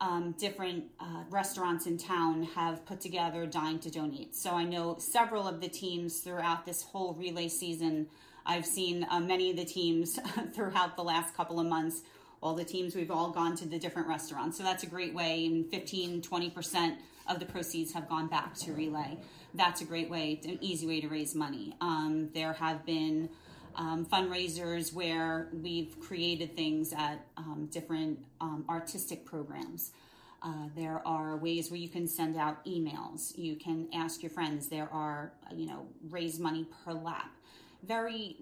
um, 0.00 0.34
different 0.38 0.84
uh, 1.00 1.24
restaurants 1.30 1.86
in 1.86 1.96
town 1.96 2.42
have 2.54 2.84
put 2.84 3.00
together 3.00 3.46
Dying 3.46 3.78
to 3.80 3.90
Donate. 3.90 4.34
So 4.34 4.50
I 4.50 4.64
know 4.64 4.96
several 4.98 5.48
of 5.48 5.60
the 5.60 5.68
teams 5.68 6.20
throughout 6.20 6.66
this 6.66 6.82
whole 6.82 7.14
relay 7.14 7.48
season. 7.48 8.08
I've 8.44 8.66
seen 8.66 9.06
uh, 9.10 9.20
many 9.20 9.50
of 9.50 9.56
the 9.56 9.64
teams 9.64 10.18
throughout 10.54 10.96
the 10.96 11.02
last 11.02 11.34
couple 11.34 11.58
of 11.58 11.66
months. 11.66 12.02
All 12.42 12.54
the 12.54 12.64
teams, 12.64 12.94
we've 12.94 13.10
all 13.10 13.30
gone 13.30 13.56
to 13.56 13.66
the 13.66 13.78
different 13.78 14.08
restaurants. 14.08 14.58
So 14.58 14.62
that's 14.62 14.82
a 14.82 14.86
great 14.86 15.14
way, 15.14 15.46
and 15.46 15.68
15, 15.70 16.20
20% 16.20 16.96
of 17.28 17.40
the 17.40 17.46
proceeds 17.46 17.92
have 17.92 18.08
gone 18.08 18.28
back 18.28 18.54
to 18.56 18.72
Relay. 18.72 19.18
That's 19.54 19.80
a 19.80 19.84
great 19.84 20.10
way, 20.10 20.40
an 20.44 20.58
easy 20.60 20.86
way 20.86 21.00
to 21.00 21.08
raise 21.08 21.34
money. 21.34 21.74
Um, 21.80 22.28
there 22.34 22.52
have 22.52 22.84
been 22.84 23.30
um, 23.76 24.06
fundraisers 24.06 24.92
where 24.92 25.48
we've 25.52 25.98
created 26.00 26.56
things 26.56 26.92
at 26.92 27.20
um, 27.36 27.68
different 27.70 28.18
um, 28.40 28.64
artistic 28.68 29.24
programs. 29.24 29.92
Uh, 30.42 30.68
there 30.74 31.02
are 31.06 31.36
ways 31.36 31.70
where 31.70 31.80
you 31.80 31.88
can 31.88 32.06
send 32.06 32.36
out 32.36 32.64
emails. 32.66 33.36
You 33.36 33.56
can 33.56 33.88
ask 33.92 34.22
your 34.22 34.30
friends. 34.30 34.68
There 34.68 34.88
are, 34.92 35.32
you 35.54 35.66
know, 35.66 35.86
raise 36.10 36.38
money 36.38 36.66
per 36.84 36.92
lap. 36.92 37.30
Very 37.82 38.36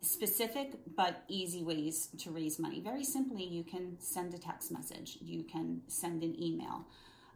specific 0.00 0.74
but 0.96 1.24
easy 1.28 1.62
ways 1.62 2.08
to 2.18 2.30
raise 2.30 2.58
money. 2.58 2.80
Very 2.80 3.04
simply, 3.04 3.44
you 3.44 3.64
can 3.64 3.96
send 3.98 4.34
a 4.34 4.38
text 4.38 4.70
message, 4.70 5.18
you 5.20 5.42
can 5.42 5.82
send 5.88 6.22
an 6.22 6.40
email. 6.40 6.86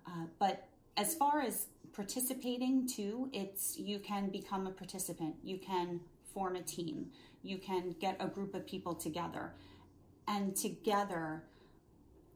Uh, 0.06 0.26
but 0.38 0.68
as 0.96 1.14
far 1.14 1.40
as 1.40 1.66
participating 1.92 2.88
too, 2.88 3.28
it's 3.32 3.78
you 3.78 3.98
can 3.98 4.28
become 4.28 4.66
a 4.66 4.70
participant. 4.70 5.36
You 5.42 5.58
can 5.58 6.00
form 6.32 6.56
a 6.56 6.62
team. 6.62 7.06
You 7.42 7.58
can 7.58 7.94
get 8.00 8.16
a 8.20 8.26
group 8.26 8.54
of 8.54 8.66
people 8.66 8.94
together 8.94 9.52
and 10.28 10.54
together 10.56 11.42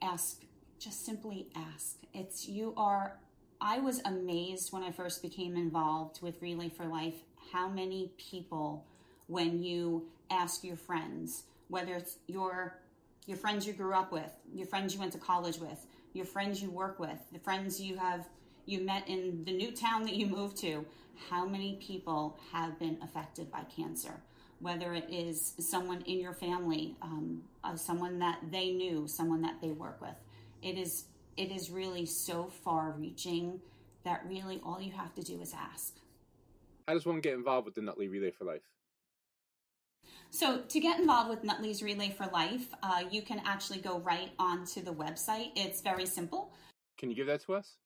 ask, 0.02 0.42
just 0.78 1.04
simply 1.04 1.48
ask. 1.54 1.96
It's 2.12 2.48
you 2.48 2.74
are, 2.76 3.18
I 3.60 3.78
was 3.78 4.00
amazed 4.04 4.72
when 4.72 4.82
I 4.82 4.90
first 4.90 5.22
became 5.22 5.56
involved 5.56 6.22
with 6.22 6.42
Relay 6.42 6.68
for 6.68 6.86
Life 6.86 7.14
how 7.52 7.68
many 7.68 8.12
people, 8.18 8.84
when 9.28 9.62
you 9.62 10.06
ask 10.30 10.64
your 10.64 10.76
friends, 10.76 11.44
whether 11.68 11.94
it's 11.94 12.18
your 12.26 12.80
your 13.26 13.36
friends 13.36 13.66
you 13.66 13.72
grew 13.72 13.92
up 13.92 14.12
with, 14.12 14.30
your 14.54 14.68
friends 14.68 14.94
you 14.94 15.00
went 15.00 15.12
to 15.12 15.18
college 15.18 15.58
with, 15.58 15.84
your 16.12 16.24
friends 16.24 16.62
you 16.62 16.70
work 16.70 17.00
with, 17.00 17.18
the 17.32 17.40
friends 17.40 17.80
you 17.80 17.96
have 17.96 18.28
you 18.66 18.80
met 18.80 19.08
in 19.08 19.44
the 19.44 19.52
new 19.52 19.70
town 19.70 20.02
that 20.02 20.14
you 20.14 20.26
moved 20.26 20.56
to, 20.58 20.84
how 21.30 21.46
many 21.46 21.78
people 21.80 22.38
have 22.52 22.78
been 22.78 22.98
affected 23.02 23.50
by 23.50 23.62
cancer? 23.74 24.20
Whether 24.60 24.94
it 24.94 25.08
is 25.10 25.54
someone 25.58 26.02
in 26.02 26.20
your 26.20 26.32
family, 26.32 26.96
um, 27.02 27.42
uh, 27.62 27.76
someone 27.76 28.18
that 28.18 28.38
they 28.50 28.72
knew, 28.72 29.06
someone 29.06 29.42
that 29.42 29.60
they 29.60 29.70
work 29.70 30.00
with, 30.00 30.16
it 30.62 30.78
is 30.78 31.04
it 31.36 31.50
is 31.50 31.70
really 31.70 32.06
so 32.06 32.46
far-reaching 32.64 33.60
that 34.04 34.24
really 34.26 34.60
all 34.64 34.80
you 34.80 34.92
have 34.92 35.14
to 35.14 35.22
do 35.22 35.38
is 35.40 35.52
ask. 35.54 35.96
How 36.88 36.94
does 36.94 37.04
one 37.04 37.20
get 37.20 37.34
involved 37.34 37.66
with 37.66 37.74
the 37.74 37.82
Nutley 37.82 38.08
Relay 38.08 38.30
for 38.30 38.44
Life? 38.44 38.62
So, 40.30 40.62
to 40.62 40.80
get 40.80 40.98
involved 40.98 41.30
with 41.30 41.44
Nutley's 41.44 41.82
Relay 41.82 42.10
for 42.10 42.26
Life, 42.26 42.68
uh, 42.82 43.04
you 43.10 43.22
can 43.22 43.40
actually 43.44 43.80
go 43.80 43.98
right 44.00 44.30
onto 44.38 44.82
the 44.82 44.92
website. 44.92 45.50
It's 45.54 45.80
very 45.82 46.06
simple. 46.06 46.52
Can 46.98 47.10
you 47.10 47.16
give 47.16 47.26
that 47.26 47.42
to 47.42 47.54
us? 47.54 47.76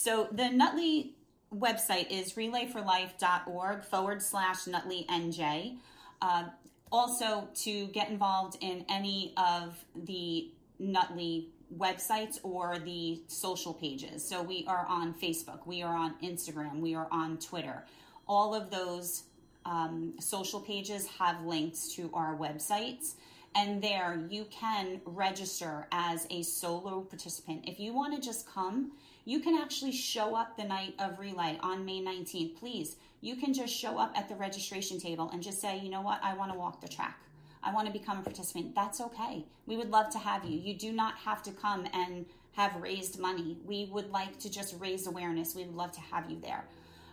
So, 0.00 0.28
the 0.30 0.48
Nutley 0.48 1.16
website 1.52 2.08
is 2.08 2.34
relayforlife.org 2.34 3.82
forward 3.82 4.22
slash 4.22 4.68
Nutley 4.68 5.04
NJ. 5.10 5.78
Uh, 6.22 6.44
also, 6.92 7.48
to 7.56 7.88
get 7.88 8.08
involved 8.08 8.58
in 8.60 8.84
any 8.88 9.34
of 9.36 9.74
the 9.96 10.52
Nutley 10.78 11.48
websites 11.76 12.38
or 12.44 12.78
the 12.78 13.22
social 13.26 13.74
pages. 13.74 14.24
So, 14.24 14.40
we 14.40 14.64
are 14.68 14.86
on 14.88 15.14
Facebook, 15.14 15.66
we 15.66 15.82
are 15.82 15.96
on 15.96 16.14
Instagram, 16.22 16.78
we 16.78 16.94
are 16.94 17.08
on 17.10 17.36
Twitter. 17.38 17.84
All 18.28 18.54
of 18.54 18.70
those 18.70 19.24
um, 19.66 20.14
social 20.20 20.60
pages 20.60 21.08
have 21.18 21.42
links 21.42 21.88
to 21.96 22.08
our 22.14 22.36
websites. 22.36 23.14
And 23.56 23.82
there 23.82 24.24
you 24.30 24.44
can 24.44 25.00
register 25.04 25.88
as 25.90 26.28
a 26.30 26.44
solo 26.44 27.00
participant. 27.00 27.64
If 27.66 27.80
you 27.80 27.92
want 27.92 28.14
to 28.14 28.20
just 28.24 28.46
come, 28.46 28.92
you 29.28 29.40
can 29.40 29.54
actually 29.54 29.92
show 29.92 30.34
up 30.34 30.56
the 30.56 30.64
night 30.64 30.94
of 30.98 31.18
relay 31.18 31.58
on 31.62 31.84
May 31.84 32.00
19th. 32.00 32.56
Please, 32.56 32.96
you 33.20 33.36
can 33.36 33.52
just 33.52 33.74
show 33.74 33.98
up 33.98 34.16
at 34.16 34.26
the 34.26 34.34
registration 34.34 34.98
table 34.98 35.28
and 35.34 35.42
just 35.42 35.60
say, 35.60 35.78
you 35.78 35.90
know 35.90 36.00
what, 36.00 36.18
I 36.24 36.32
want 36.32 36.50
to 36.50 36.58
walk 36.58 36.80
the 36.80 36.88
track. 36.88 37.20
I 37.62 37.70
want 37.70 37.86
to 37.86 37.92
become 37.92 38.16
a 38.16 38.22
participant. 38.22 38.74
That's 38.74 39.02
okay. 39.02 39.44
We 39.66 39.76
would 39.76 39.90
love 39.90 40.08
to 40.12 40.18
have 40.18 40.46
you. 40.46 40.58
You 40.58 40.72
do 40.72 40.92
not 40.92 41.14
have 41.18 41.42
to 41.42 41.52
come 41.52 41.86
and 41.92 42.24
have 42.52 42.74
raised 42.80 43.18
money. 43.18 43.58
We 43.66 43.90
would 43.92 44.10
like 44.10 44.38
to 44.38 44.50
just 44.50 44.74
raise 44.80 45.06
awareness. 45.06 45.54
We 45.54 45.64
would 45.64 45.76
love 45.76 45.92
to 45.92 46.00
have 46.00 46.30
you 46.30 46.40
there. 46.40 46.64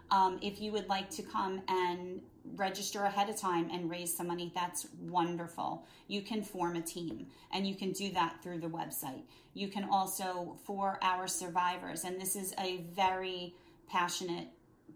Um, 0.10 0.40
if 0.42 0.62
you 0.62 0.72
would 0.72 0.88
like 0.88 1.10
to 1.10 1.22
come 1.22 1.64
and 1.68 2.22
register 2.56 3.04
ahead 3.04 3.30
of 3.30 3.36
time 3.36 3.70
and 3.72 3.90
raise 3.90 4.16
some 4.16 4.28
money, 4.28 4.52
that's 4.54 4.88
wonderful. 5.00 5.86
You 6.08 6.22
can 6.22 6.42
form 6.42 6.76
a 6.76 6.82
team 6.82 7.28
and 7.54 7.68
you 7.68 7.76
can 7.76 7.92
do 7.92 8.12
that 8.12 8.42
through 8.44 8.60
the 8.60 8.68
website. 8.68 9.24
You 9.54 9.68
can 9.70 9.88
also, 9.90 10.58
for 10.66 11.00
our 11.02 11.28
survivors, 11.28 12.04
and 12.04 12.20
this 12.20 12.36
is 12.36 12.54
a 12.60 12.78
very 12.96 13.56
passionate 13.88 14.48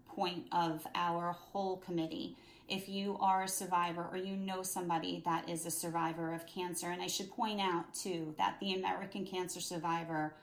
point 0.06 0.44
of 0.52 0.86
our 0.94 1.32
whole 1.32 1.78
committee. 1.78 2.36
If 2.68 2.88
you 2.88 3.16
are 3.20 3.44
a 3.44 3.48
survivor 3.48 4.06
or 4.10 4.16
you 4.16 4.36
know 4.36 4.62
somebody 4.62 5.22
that 5.24 5.48
is 5.48 5.66
a 5.66 5.70
survivor 5.70 6.32
of 6.32 6.46
cancer, 6.46 6.90
and 6.90 7.02
I 7.02 7.08
should 7.08 7.30
point 7.30 7.60
out 7.60 7.92
too 7.94 8.34
that 8.38 8.58
the 8.60 8.74
American 8.74 9.26
Cancer 9.26 9.60
Survivor, 9.60 10.34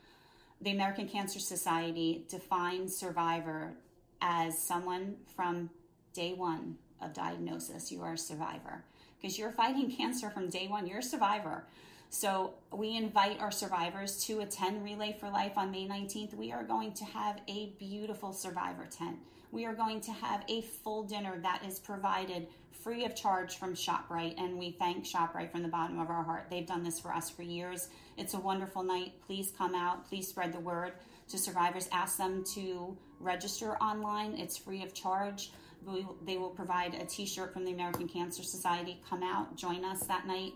the 0.59 0.71
American 0.71 1.07
Cancer 1.07 1.39
Society 1.39 2.25
defines 2.29 2.97
survivor 2.97 3.73
as 4.21 4.59
someone 4.59 5.15
from 5.35 5.69
day 6.13 6.33
one 6.33 6.77
of 7.01 7.13
diagnosis, 7.13 7.91
you 7.91 8.01
are 8.01 8.13
a 8.13 8.17
survivor 8.17 8.83
because 9.19 9.37
you're 9.37 9.51
fighting 9.51 9.91
cancer 9.91 10.29
from 10.29 10.49
day 10.49 10.67
one. 10.67 10.87
You're 10.87 10.99
a 10.99 11.03
survivor. 11.03 11.63
So 12.09 12.53
we 12.71 12.95
invite 12.95 13.41
our 13.41 13.51
survivors 13.51 14.23
to 14.25 14.39
attend 14.39 14.83
Relay 14.83 15.17
for 15.19 15.29
Life 15.29 15.57
on 15.57 15.71
May 15.71 15.87
19th. 15.87 16.33
We 16.35 16.51
are 16.51 16.63
going 16.63 16.93
to 16.93 17.05
have 17.05 17.41
a 17.47 17.73
beautiful 17.77 18.31
survivor 18.31 18.87
tent. 18.89 19.17
We 19.51 19.65
are 19.65 19.73
going 19.73 20.01
to 20.01 20.11
have 20.11 20.43
a 20.47 20.61
full 20.61 21.03
dinner 21.03 21.37
that 21.41 21.63
is 21.65 21.79
provided 21.79 22.47
free 22.83 23.05
of 23.05 23.15
charge 23.15 23.57
from 23.57 23.73
ShopRite, 23.73 24.39
and 24.39 24.57
we 24.57 24.71
thank 24.71 25.05
ShopRite 25.05 25.51
from 25.51 25.63
the 25.63 25.67
bottom 25.67 25.99
of 25.99 26.09
our 26.09 26.23
heart. 26.23 26.45
They've 26.49 26.65
done 26.65 26.83
this 26.83 26.99
for 26.99 27.13
us 27.13 27.29
for 27.29 27.41
years. 27.41 27.89
It's 28.17 28.33
a 28.33 28.39
wonderful 28.39 28.83
night. 28.83 29.13
Please 29.25 29.51
come 29.57 29.75
out. 29.75 30.07
Please 30.07 30.27
spread 30.27 30.53
the 30.53 30.59
word 30.59 30.93
to 31.29 31.37
survivors. 31.37 31.89
Ask 31.91 32.17
them 32.17 32.43
to 32.55 32.95
register 33.19 33.75
online. 33.77 34.35
It's 34.35 34.57
free 34.57 34.83
of 34.83 34.93
charge. 34.93 35.51
We, 35.85 36.05
they 36.25 36.37
will 36.37 36.49
provide 36.49 36.93
a 36.95 37.05
T-shirt 37.05 37.53
from 37.53 37.65
the 37.65 37.71
American 37.71 38.07
Cancer 38.07 38.43
Society. 38.43 39.01
Come 39.09 39.23
out, 39.23 39.55
join 39.55 39.85
us 39.85 40.01
that 40.07 40.27
night. 40.27 40.53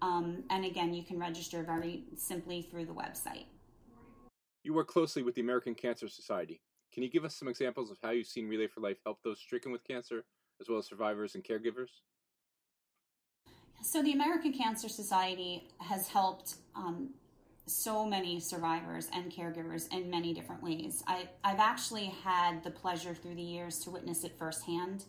Um, 0.00 0.42
and 0.50 0.64
again, 0.64 0.92
you 0.92 1.04
can 1.04 1.18
register 1.18 1.62
very 1.62 2.04
simply 2.16 2.62
through 2.62 2.86
the 2.86 2.92
website. 2.92 3.44
You 4.64 4.74
work 4.74 4.88
closely 4.88 5.22
with 5.22 5.34
the 5.34 5.40
American 5.40 5.74
Cancer 5.74 6.08
Society. 6.08 6.60
Can 6.92 7.02
you 7.02 7.10
give 7.10 7.24
us 7.24 7.34
some 7.34 7.48
examples 7.48 7.90
of 7.90 7.98
how 8.02 8.10
you've 8.10 8.26
seen 8.26 8.48
Relay 8.48 8.66
for 8.66 8.80
Life 8.80 8.98
help 9.04 9.22
those 9.22 9.38
stricken 9.38 9.72
with 9.72 9.82
cancer, 9.84 10.24
as 10.60 10.68
well 10.68 10.78
as 10.78 10.86
survivors 10.86 11.34
and 11.34 11.42
caregivers? 11.42 11.88
So, 13.82 14.02
the 14.02 14.12
American 14.12 14.52
Cancer 14.52 14.88
Society 14.88 15.64
has 15.78 16.06
helped 16.08 16.56
um, 16.76 17.10
so 17.66 18.04
many 18.04 18.40
survivors 18.40 19.08
and 19.14 19.30
caregivers 19.30 19.92
in 19.92 20.10
many 20.10 20.34
different 20.34 20.62
ways. 20.62 21.02
I, 21.06 21.28
I've 21.44 21.60
actually 21.60 22.12
had 22.24 22.64
the 22.64 22.70
pleasure 22.70 23.14
through 23.14 23.36
the 23.36 23.42
years 23.42 23.78
to 23.80 23.90
witness 23.90 24.24
it 24.24 24.36
firsthand. 24.38 25.04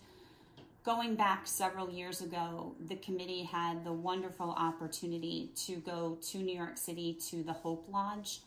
Going 0.83 1.15
back 1.15 1.47
several 1.47 1.89
years 1.89 2.21
ago, 2.21 2.75
the 2.87 2.97
committee 2.97 3.43
had 3.43 3.85
the 3.85 3.93
wonderful 3.93 4.51
opportunity 4.51 5.51
to 5.65 5.77
go 5.77 6.17
to 6.21 6.37
New 6.37 6.55
York 6.55 6.77
City 6.77 7.17
to 7.29 7.41
the 7.41 7.53
Hope 7.53 7.87
Lodge. 7.89 8.41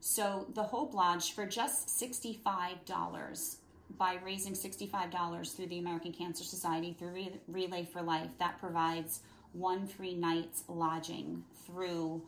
So, 0.00 0.46
the 0.54 0.62
Hope 0.62 0.94
Lodge, 0.94 1.32
for 1.32 1.46
just 1.46 1.88
$65, 1.88 3.56
by 3.96 4.18
raising 4.24 4.52
$65 4.52 5.56
through 5.56 5.66
the 5.66 5.78
American 5.78 6.12
Cancer 6.12 6.44
Society 6.44 6.94
through 6.98 7.28
Relay 7.46 7.84
for 7.84 8.02
Life, 8.02 8.30
that 8.38 8.58
provides 8.60 9.20
one 9.52 9.86
free 9.86 10.14
night's 10.14 10.64
lodging 10.68 11.44
through 11.66 12.22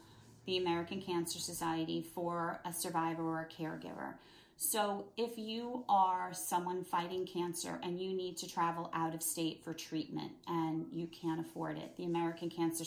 the 0.46 0.59
American 0.59 1.00
Cancer 1.00 1.38
Society 1.38 2.07
for 2.14 2.61
a 2.64 2.72
survivor 2.72 3.22
or 3.22 3.40
a 3.40 3.62
caregiver. 3.62 4.14
So, 4.62 5.07
if 5.16 5.38
you 5.38 5.85
are 5.88 6.35
someone 6.35 6.85
fighting 6.85 7.26
cancer 7.26 7.81
and 7.83 7.98
you 7.98 8.12
need 8.12 8.37
to 8.38 8.46
travel 8.46 8.90
out 8.92 9.14
of 9.14 9.22
state 9.22 9.64
for 9.64 9.72
treatment 9.72 10.33
and 10.46 10.85
you 10.92 11.07
can't 11.07 11.40
afford 11.40 11.79
it, 11.79 11.96
the 11.96 12.05
American 12.05 12.50
Cancer 12.50 12.85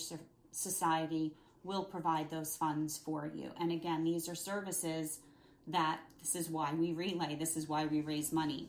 Society 0.51 1.33
will 1.63 1.83
provide 1.83 2.29
those 2.29 2.55
funds 2.55 2.99
for 3.03 3.31
you. 3.33 3.49
And 3.59 3.71
again, 3.71 4.03
these 4.03 4.29
are 4.29 4.35
services 4.35 5.19
that 5.65 5.99
this 6.19 6.35
is 6.35 6.47
why 6.47 6.71
we 6.73 6.93
relay, 6.93 7.35
this 7.35 7.57
is 7.57 7.67
why 7.67 7.85
we 7.87 8.01
raise 8.01 8.31
money. 8.31 8.67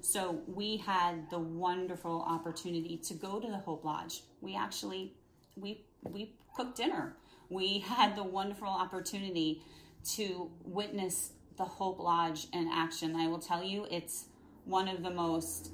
So, 0.00 0.38
we 0.46 0.76
had 0.76 1.28
the 1.30 1.40
wonderful 1.40 2.22
opportunity 2.22 2.98
to 2.98 3.14
go 3.14 3.40
to 3.40 3.48
the 3.48 3.58
Hope 3.58 3.84
Lodge. 3.84 4.22
We 4.40 4.54
actually 4.54 5.12
we 5.56 5.80
we 6.04 6.34
cooked 6.54 6.76
dinner 6.76 7.16
we 7.54 7.78
had 7.78 8.16
the 8.16 8.22
wonderful 8.24 8.68
opportunity 8.68 9.62
to 10.14 10.50
witness 10.64 11.30
the 11.56 11.64
Hope 11.64 12.00
Lodge 12.00 12.48
in 12.52 12.68
action. 12.68 13.14
I 13.14 13.28
will 13.28 13.38
tell 13.38 13.62
you, 13.62 13.86
it's 13.90 14.24
one 14.64 14.88
of 14.88 15.04
the 15.04 15.10
most 15.10 15.70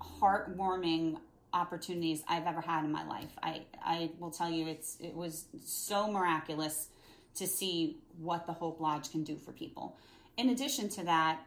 heartwarming 0.00 1.18
opportunities 1.52 2.22
I've 2.28 2.46
ever 2.46 2.60
had 2.60 2.84
in 2.84 2.92
my 2.92 3.04
life. 3.06 3.32
I, 3.42 3.62
I 3.84 4.10
will 4.20 4.30
tell 4.30 4.48
you, 4.48 4.68
it's 4.68 4.96
it 5.00 5.14
was 5.14 5.46
so 5.64 6.10
miraculous 6.10 6.88
to 7.34 7.46
see 7.46 7.96
what 8.18 8.46
the 8.46 8.52
Hope 8.52 8.80
Lodge 8.80 9.10
can 9.10 9.24
do 9.24 9.36
for 9.36 9.50
people. 9.50 9.98
In 10.36 10.50
addition 10.50 10.88
to 10.90 11.04
that, 11.04 11.40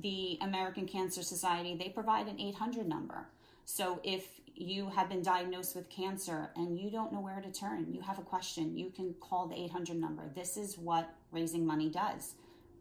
the 0.00 0.38
American 0.40 0.86
Cancer 0.86 1.24
Society 1.24 1.74
they 1.74 1.88
provide 1.88 2.28
an 2.28 2.38
800 2.38 2.86
number. 2.86 3.26
So 3.64 4.00
if 4.04 4.39
you 4.60 4.90
have 4.90 5.08
been 5.08 5.22
diagnosed 5.22 5.74
with 5.74 5.88
cancer 5.88 6.50
and 6.54 6.78
you 6.78 6.90
don't 6.90 7.12
know 7.12 7.20
where 7.20 7.40
to 7.40 7.50
turn, 7.50 7.92
you 7.92 8.02
have 8.02 8.18
a 8.18 8.22
question, 8.22 8.76
you 8.76 8.90
can 8.90 9.14
call 9.14 9.46
the 9.46 9.58
800 9.58 9.96
number. 9.96 10.24
This 10.34 10.56
is 10.58 10.76
what 10.76 11.14
raising 11.32 11.66
money 11.66 11.88
does. 11.88 12.34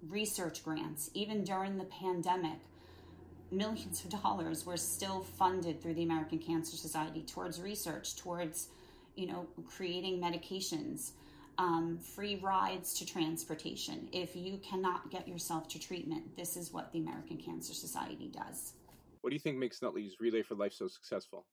Research 0.09 0.63
grants, 0.63 1.09
even 1.13 1.43
during 1.43 1.77
the 1.77 1.85
pandemic, 1.85 2.59
millions 3.51 4.03
of 4.03 4.21
dollars 4.21 4.65
were 4.65 4.77
still 4.77 5.21
funded 5.21 5.81
through 5.81 5.93
the 5.93 6.03
American 6.03 6.37
Cancer 6.37 6.75
Society 6.75 7.21
towards 7.21 7.61
research, 7.61 8.15
towards 8.15 8.67
you 9.15 9.27
know 9.27 9.47
creating 9.65 10.21
medications, 10.21 11.11
um, 11.57 11.97
free 11.97 12.35
rides 12.41 12.93
to 12.95 13.05
transportation. 13.05 14.07
If 14.11 14.35
you 14.35 14.59
cannot 14.63 15.11
get 15.11 15.27
yourself 15.27 15.67
to 15.69 15.79
treatment, 15.79 16.35
this 16.37 16.55
is 16.55 16.71
what 16.71 16.91
the 16.91 16.99
American 16.99 17.37
Cancer 17.37 17.73
Society 17.73 18.31
does. 18.33 18.73
What 19.21 19.31
do 19.31 19.35
you 19.35 19.39
think 19.39 19.57
makes 19.57 19.81
Nutley's 19.81 20.19
Relay 20.19 20.43
for 20.43 20.55
Life 20.55 20.73
so 20.73 20.87
successful? 20.87 21.45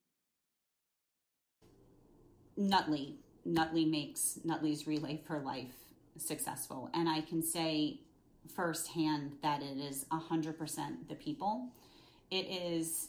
Nutley, 2.56 3.16
Nutley 3.44 3.84
makes 3.84 4.38
Nutley's 4.44 4.86
Relay 4.86 5.20
for 5.26 5.38
Life 5.40 5.74
successful, 6.18 6.90
and 6.94 7.08
I 7.08 7.20
can 7.20 7.42
say 7.42 8.00
firsthand 8.54 9.32
that 9.42 9.62
it 9.62 9.78
is 9.78 10.06
100% 10.12 11.08
the 11.08 11.14
people. 11.14 11.68
It 12.30 12.46
is 12.46 13.08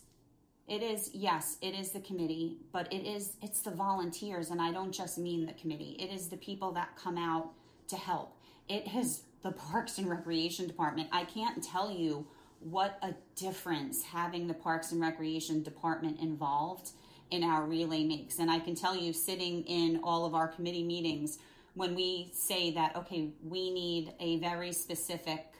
it 0.67 0.83
is 0.83 1.11
yes 1.13 1.57
it 1.61 1.73
is 1.73 1.91
the 1.91 2.01
committee 2.01 2.57
but 2.73 2.91
it 2.91 3.07
is 3.07 3.33
it's 3.41 3.61
the 3.61 3.71
volunteers. 3.71 4.49
And 4.49 4.61
i 4.61 4.71
don't 4.71 4.91
just 4.91 5.17
mean 5.17 5.45
the 5.45 5.53
committee. 5.53 5.95
It 5.99 6.13
is 6.13 6.27
the 6.27 6.37
people 6.37 6.71
that 6.73 6.97
come 6.97 7.17
out 7.17 7.51
to 7.87 7.95
help. 7.95 8.35
It 8.67 8.93
is 8.93 9.21
the 9.43 9.51
parks 9.51 9.97
and 9.97 10.09
recreation 10.09 10.67
department 10.67 11.07
i 11.11 11.23
can't 11.23 11.63
tell 11.63 11.91
you 11.91 12.25
what 12.59 12.97
a 13.03 13.13
difference 13.35 14.03
having 14.03 14.47
the 14.47 14.53
parks 14.53 14.91
and 14.91 14.99
recreation 14.99 15.61
department 15.63 16.19
involved 16.19 16.91
in 17.31 17.43
our 17.43 17.65
relay 17.65 18.03
makes 18.03 18.39
and 18.39 18.49
i 18.49 18.59
can 18.59 18.75
tell 18.75 18.95
you 18.95 19.11
sitting 19.11 19.63
in 19.63 19.99
all 20.03 20.25
of 20.25 20.33
our 20.33 20.47
committee 20.47 20.83
meetings 20.83 21.39
when 21.73 21.93
we 21.93 22.29
say 22.33 22.71
that 22.71 22.95
okay 22.95 23.29
we 23.43 23.71
need 23.71 24.13
a 24.19 24.39
very 24.39 24.71
specific 24.71 25.53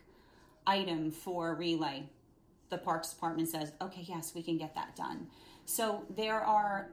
item 0.65 1.11
for 1.11 1.55
relay 1.55 2.03
the 2.69 2.77
parks 2.77 3.13
department 3.13 3.49
says, 3.49 3.71
okay, 3.81 4.03
yes, 4.07 4.33
we 4.35 4.43
can 4.43 4.57
get 4.57 4.75
that 4.75 4.95
done. 4.95 5.27
So 5.65 6.03
there 6.15 6.39
are 6.39 6.89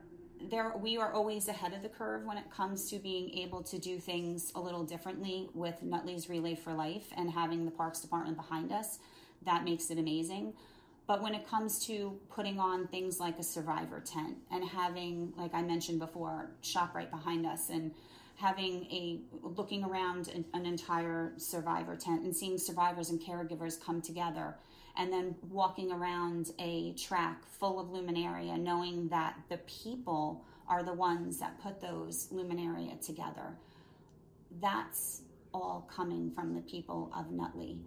there 0.49 0.73
we 0.77 0.97
are 0.97 1.13
always 1.13 1.47
ahead 1.47 1.73
of 1.73 1.81
the 1.81 1.89
curve 1.89 2.25
when 2.25 2.37
it 2.37 2.51
comes 2.51 2.89
to 2.89 2.99
being 2.99 3.29
able 3.37 3.63
to 3.63 3.79
do 3.79 3.99
things 3.99 4.51
a 4.53 4.59
little 4.59 4.83
differently 4.83 5.49
with 5.53 5.81
Nutley's 5.81 6.29
Relay 6.29 6.55
for 6.55 6.73
Life 6.73 7.07
and 7.15 7.31
having 7.31 7.65
the 7.65 7.71
parks 7.71 8.01
department 8.01 8.35
behind 8.37 8.71
us. 8.71 8.99
That 9.45 9.63
makes 9.63 9.89
it 9.89 9.97
amazing. 9.97 10.53
But 11.07 11.21
when 11.21 11.35
it 11.35 11.47
comes 11.47 11.85
to 11.85 12.19
putting 12.29 12.59
on 12.59 12.87
things 12.87 13.19
like 13.19 13.37
a 13.37 13.43
survivor 13.43 13.99
tent 13.99 14.37
and 14.51 14.63
having, 14.63 15.33
like 15.37 15.53
I 15.53 15.61
mentioned 15.61 15.99
before, 15.99 16.51
ShopRite 16.63 17.11
behind 17.11 17.45
us 17.45 17.69
and 17.69 17.91
having 18.37 18.85
a 18.91 19.19
looking 19.43 19.83
around 19.83 20.29
an, 20.29 20.45
an 20.53 20.65
entire 20.65 21.33
survivor 21.37 21.95
tent 21.95 22.23
and 22.23 22.35
seeing 22.35 22.57
survivors 22.57 23.09
and 23.09 23.21
caregivers 23.21 23.79
come 23.79 24.01
together 24.01 24.55
and 24.97 25.11
then 25.11 25.35
walking 25.49 25.91
around 25.91 26.51
a 26.59 26.93
track 26.93 27.45
full 27.45 27.79
of 27.79 27.87
luminaria, 27.89 28.59
knowing 28.59 29.07
that 29.09 29.35
the 29.49 29.57
people 29.59 30.43
are 30.67 30.83
the 30.83 30.93
ones 30.93 31.37
that 31.39 31.61
put 31.61 31.81
those 31.81 32.27
luminaria 32.33 32.99
together. 33.05 33.55
That's 34.61 35.21
all 35.53 35.87
coming 35.93 36.31
from 36.31 36.55
the 36.55 36.61
people 36.61 37.11
of 37.15 37.31
Nutley. 37.31 37.77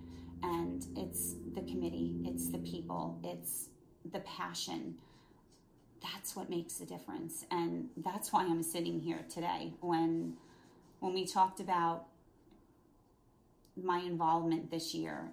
And 0.43 0.87
it's 0.97 1.35
the 1.55 1.63
committee, 1.63 2.17
it's 2.25 2.51
the 2.51 2.59
people, 2.59 3.21
it's 3.25 3.69
the 4.13 4.21
passion. 4.21 4.95
That's 6.03 6.37
what 6.37 6.49
makes 6.49 6.75
the 6.75 6.87
difference. 6.87 7.45
And 7.51 7.89
that's 7.97 8.33
why 8.33 8.45
I'm 8.45 8.63
sitting 8.63 9.01
here 9.01 9.25
today. 9.29 9.73
When 9.81 10.35
when 11.01 11.15
we 11.15 11.27
talked 11.27 11.61
about 11.61 12.07
my 13.81 13.99
involvement 14.01 14.71
this 14.71 14.95
year, 14.95 15.31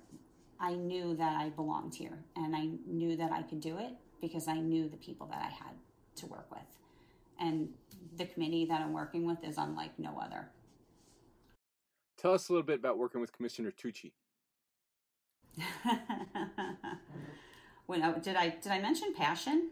I 0.60 0.74
knew 0.74 1.15
that 1.15 1.36
I 1.36 1.50
belonged 1.50 1.96
here 1.96 2.24
and 2.36 2.56
I 2.56 2.70
knew 2.88 3.18
that 3.18 3.32
I 3.32 3.41
could 3.41 3.60
do 3.60 3.78
it 3.78 3.94
because 4.22 4.48
I 4.48 4.60
knew 4.60 4.88
the 4.88 4.98
people 4.98 5.28
that 5.28 5.41
I 5.41 5.50
had 5.50 5.74
to 6.18 6.28
work 6.28 6.48
with. 6.52 6.62
And 7.39 7.70
the 8.18 8.26
committee 8.26 8.65
that 8.65 8.82
I'm 8.82 8.94
working 8.94 9.26
with 9.26 9.44
is 9.44 9.58
unlike 9.58 9.98
no 10.00 10.20
other. 10.22 10.50
Tell 12.18 12.34
us 12.34 12.50
a 12.50 12.54
little 12.54 12.65
bit 12.65 12.80
about 12.80 12.98
working 12.98 13.20
with 13.20 13.34
Commissioner 13.34 13.72
Tucci. 13.72 14.12
when 17.86 18.04
oh, 18.04 18.15
did 18.22 18.36
I 18.36 18.50
did 18.50 18.72
I 18.72 18.80
mention 18.80 19.13
passion? 19.13 19.70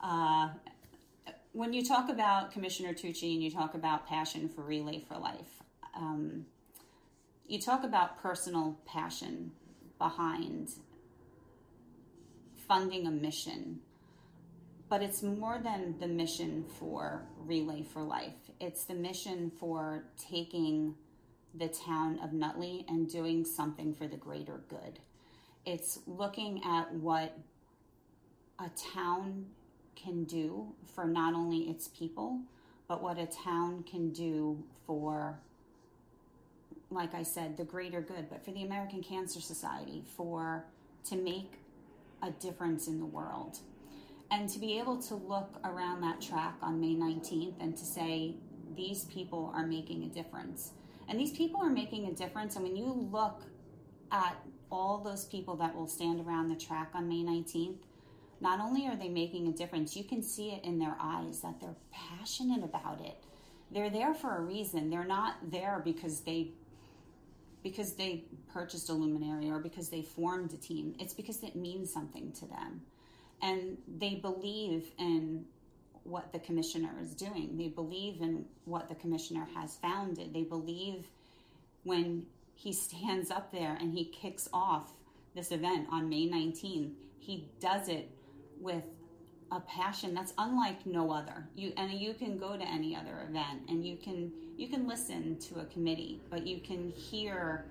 Uh, 0.00 0.48
when 1.52 1.72
you 1.72 1.84
talk 1.84 2.08
about 2.08 2.52
Commissioner 2.52 2.94
Tucci 2.94 3.34
and 3.34 3.42
you 3.42 3.50
talk 3.50 3.74
about 3.74 4.06
passion 4.06 4.48
for 4.48 4.62
Relay 4.62 5.00
for 5.00 5.18
Life, 5.18 5.62
um, 5.94 6.46
you 7.46 7.60
talk 7.60 7.84
about 7.84 8.20
personal 8.20 8.78
passion 8.86 9.52
behind 9.98 10.70
funding 12.66 13.06
a 13.06 13.10
mission. 13.10 13.80
But 14.88 15.02
it's 15.02 15.22
more 15.22 15.58
than 15.62 15.96
the 16.00 16.06
mission 16.06 16.64
for 16.78 17.22
Relay 17.38 17.82
for 17.82 18.02
Life. 18.02 18.50
It's 18.60 18.84
the 18.84 18.94
mission 18.94 19.50
for 19.58 20.04
taking 20.18 20.94
the 21.54 21.68
town 21.68 22.18
of 22.22 22.32
Nutley 22.32 22.84
and 22.88 23.10
doing 23.10 23.44
something 23.44 23.94
for 23.94 24.06
the 24.06 24.16
greater 24.16 24.60
good. 24.68 25.00
It's 25.64 26.00
looking 26.06 26.62
at 26.64 26.92
what 26.94 27.36
a 28.58 28.70
town 28.94 29.46
can 29.94 30.24
do 30.24 30.74
for 30.94 31.04
not 31.04 31.34
only 31.34 31.70
its 31.70 31.88
people, 31.88 32.40
but 32.88 33.02
what 33.02 33.18
a 33.18 33.26
town 33.26 33.84
can 33.84 34.10
do 34.10 34.64
for 34.86 35.38
like 36.92 37.14
I 37.14 37.22
said, 37.22 37.56
the 37.56 37.64
greater 37.64 38.00
good, 38.00 38.28
but 38.28 38.44
for 38.44 38.50
the 38.52 38.62
American 38.62 39.02
Cancer 39.02 39.40
Society, 39.40 40.02
for 40.16 40.64
to 41.08 41.16
make 41.16 41.54
a 42.22 42.30
difference 42.30 42.86
in 42.86 42.98
the 42.98 43.06
world. 43.06 43.58
And 44.30 44.48
to 44.50 44.58
be 44.58 44.78
able 44.78 45.00
to 45.02 45.14
look 45.14 45.58
around 45.64 46.00
that 46.02 46.20
track 46.20 46.54
on 46.62 46.80
May 46.80 46.94
19th 46.94 47.54
and 47.60 47.76
to 47.76 47.84
say, 47.84 48.36
these 48.74 49.04
people 49.04 49.52
are 49.54 49.66
making 49.66 50.04
a 50.04 50.06
difference. 50.06 50.72
And 51.08 51.18
these 51.18 51.32
people 51.32 51.60
are 51.60 51.70
making 51.70 52.06
a 52.06 52.12
difference. 52.12 52.56
And 52.56 52.64
when 52.64 52.76
you 52.76 53.08
look 53.12 53.42
at 54.10 54.36
all 54.70 54.98
those 54.98 55.24
people 55.24 55.56
that 55.56 55.74
will 55.74 55.86
stand 55.86 56.26
around 56.26 56.48
the 56.48 56.56
track 56.56 56.90
on 56.94 57.08
May 57.08 57.22
19th, 57.22 57.78
not 58.40 58.60
only 58.60 58.86
are 58.88 58.96
they 58.96 59.08
making 59.08 59.46
a 59.46 59.52
difference, 59.52 59.96
you 59.96 60.04
can 60.04 60.22
see 60.22 60.50
it 60.50 60.64
in 60.64 60.78
their 60.78 60.96
eyes 61.00 61.40
that 61.40 61.60
they're 61.60 61.76
passionate 61.92 62.64
about 62.64 63.00
it. 63.00 63.16
They're 63.70 63.90
there 63.90 64.14
for 64.14 64.36
a 64.36 64.40
reason. 64.40 64.90
They're 64.90 65.04
not 65.04 65.36
there 65.50 65.80
because 65.84 66.20
they 66.20 66.50
because 67.62 67.92
they 67.92 68.24
purchased 68.52 68.88
a 68.88 68.92
luminary 68.92 69.48
or 69.48 69.60
because 69.60 69.88
they 69.88 70.02
formed 70.02 70.52
a 70.52 70.56
team. 70.56 70.96
It's 70.98 71.14
because 71.14 71.44
it 71.44 71.54
means 71.54 71.92
something 71.92 72.32
to 72.32 72.46
them. 72.46 72.82
And 73.40 73.78
they 73.86 74.16
believe 74.16 74.90
in 74.98 75.44
what 76.04 76.32
the 76.32 76.38
commissioner 76.38 76.90
is 77.00 77.14
doing. 77.14 77.56
They 77.56 77.68
believe 77.68 78.20
in 78.20 78.44
what 78.64 78.88
the 78.88 78.94
commissioner 78.94 79.46
has 79.54 79.76
founded. 79.76 80.34
They 80.34 80.42
believe 80.42 81.06
when 81.84 82.26
he 82.54 82.72
stands 82.72 83.30
up 83.30 83.52
there 83.52 83.76
and 83.80 83.92
he 83.92 84.04
kicks 84.04 84.48
off 84.52 84.92
this 85.34 85.50
event 85.50 85.88
on 85.90 86.08
May 86.08 86.28
19th, 86.28 86.92
he 87.18 87.48
does 87.60 87.88
it 87.88 88.10
with 88.60 88.84
a 89.50 89.60
passion 89.60 90.14
that's 90.14 90.32
unlike 90.38 90.86
no 90.86 91.10
other. 91.10 91.46
You 91.54 91.72
and 91.76 91.92
you 91.92 92.14
can 92.14 92.38
go 92.38 92.56
to 92.56 92.64
any 92.64 92.96
other 92.96 93.26
event 93.28 93.62
and 93.68 93.86
you 93.86 93.96
can 93.96 94.32
you 94.56 94.68
can 94.68 94.88
listen 94.88 95.38
to 95.40 95.60
a 95.60 95.64
committee, 95.66 96.20
but 96.30 96.46
you 96.46 96.60
can 96.60 96.90
hear 96.90 97.66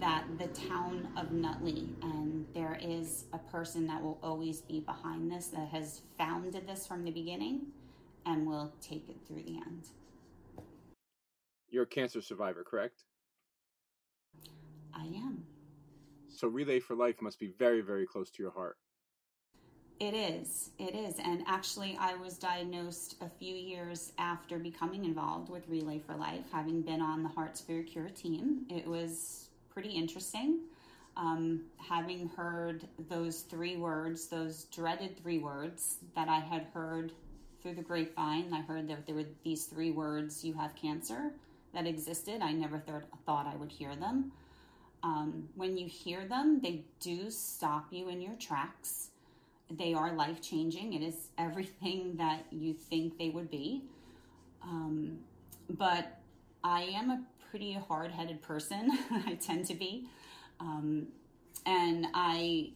that 0.00 0.24
the 0.38 0.46
town 0.48 1.08
of 1.16 1.32
Nutley 1.32 1.88
and 2.02 2.46
there 2.54 2.78
is 2.80 3.24
a 3.32 3.38
person 3.38 3.86
that 3.86 4.02
will 4.02 4.18
always 4.22 4.60
be 4.60 4.80
behind 4.80 5.30
this 5.30 5.48
that 5.48 5.68
has 5.68 6.02
founded 6.16 6.66
this 6.66 6.86
from 6.86 7.04
the 7.04 7.10
beginning 7.10 7.66
and 8.26 8.46
will 8.46 8.72
take 8.80 9.08
it 9.08 9.16
through 9.26 9.42
the 9.42 9.56
end. 9.56 9.88
You're 11.70 11.84
a 11.84 11.86
cancer 11.86 12.22
survivor, 12.22 12.64
correct? 12.64 13.04
I 14.94 15.04
am. 15.04 15.44
So 16.28 16.48
Relay 16.48 16.80
for 16.80 16.94
Life 16.94 17.20
must 17.20 17.38
be 17.38 17.52
very, 17.58 17.80
very 17.80 18.06
close 18.06 18.30
to 18.30 18.42
your 18.42 18.52
heart. 18.52 18.76
It 20.00 20.14
is. 20.14 20.70
It 20.78 20.94
is. 20.94 21.16
And 21.18 21.42
actually, 21.48 21.96
I 22.00 22.14
was 22.14 22.38
diagnosed 22.38 23.16
a 23.20 23.28
few 23.28 23.54
years 23.54 24.12
after 24.18 24.58
becoming 24.58 25.04
involved 25.04 25.50
with 25.50 25.68
Relay 25.68 25.98
for 25.98 26.14
Life, 26.14 26.44
having 26.52 26.82
been 26.82 27.02
on 27.02 27.24
the 27.24 27.28
Hearts 27.28 27.60
for 27.60 27.80
a 27.80 27.82
Cure 27.82 28.08
team. 28.08 28.64
It 28.70 28.86
was 28.86 29.47
pretty 29.78 29.94
interesting. 29.94 30.58
Um, 31.16 31.60
having 31.76 32.28
heard 32.30 32.88
those 33.08 33.42
three 33.42 33.76
words, 33.76 34.26
those 34.26 34.64
dreaded 34.64 35.16
three 35.22 35.38
words 35.38 35.98
that 36.16 36.28
I 36.28 36.40
had 36.40 36.66
heard 36.74 37.12
through 37.62 37.76
the 37.76 37.82
grapevine, 37.82 38.52
I 38.52 38.62
heard 38.62 38.88
that 38.88 39.06
there 39.06 39.14
were 39.14 39.26
these 39.44 39.66
three 39.66 39.92
words, 39.92 40.44
you 40.44 40.52
have 40.54 40.74
cancer, 40.74 41.30
that 41.74 41.86
existed. 41.86 42.42
I 42.42 42.50
never 42.50 42.80
th- 42.80 43.04
thought 43.24 43.46
I 43.46 43.54
would 43.54 43.70
hear 43.70 43.94
them. 43.94 44.32
Um, 45.04 45.48
when 45.54 45.78
you 45.78 45.86
hear 45.86 46.26
them, 46.26 46.58
they 46.60 46.82
do 46.98 47.30
stop 47.30 47.86
you 47.92 48.08
in 48.08 48.20
your 48.20 48.34
tracks 48.34 49.10
they 49.70 49.92
are 49.92 50.12
life 50.14 50.40
changing. 50.40 50.94
It 50.94 51.02
is 51.02 51.28
everything 51.36 52.14
that 52.18 52.46
you 52.50 52.74
think 52.74 53.16
they 53.16 53.28
would 53.28 53.48
be. 53.48 53.84
Um, 54.62 55.18
but 55.70 56.18
I 56.64 56.82
am 56.82 57.10
a 57.10 57.22
pretty 57.50 57.72
hard 57.72 58.10
headed 58.10 58.42
person. 58.42 58.90
I 59.26 59.34
tend 59.34 59.66
to 59.66 59.74
be. 59.74 60.08
Um, 60.60 61.08
and 61.66 62.06
I, 62.14 62.72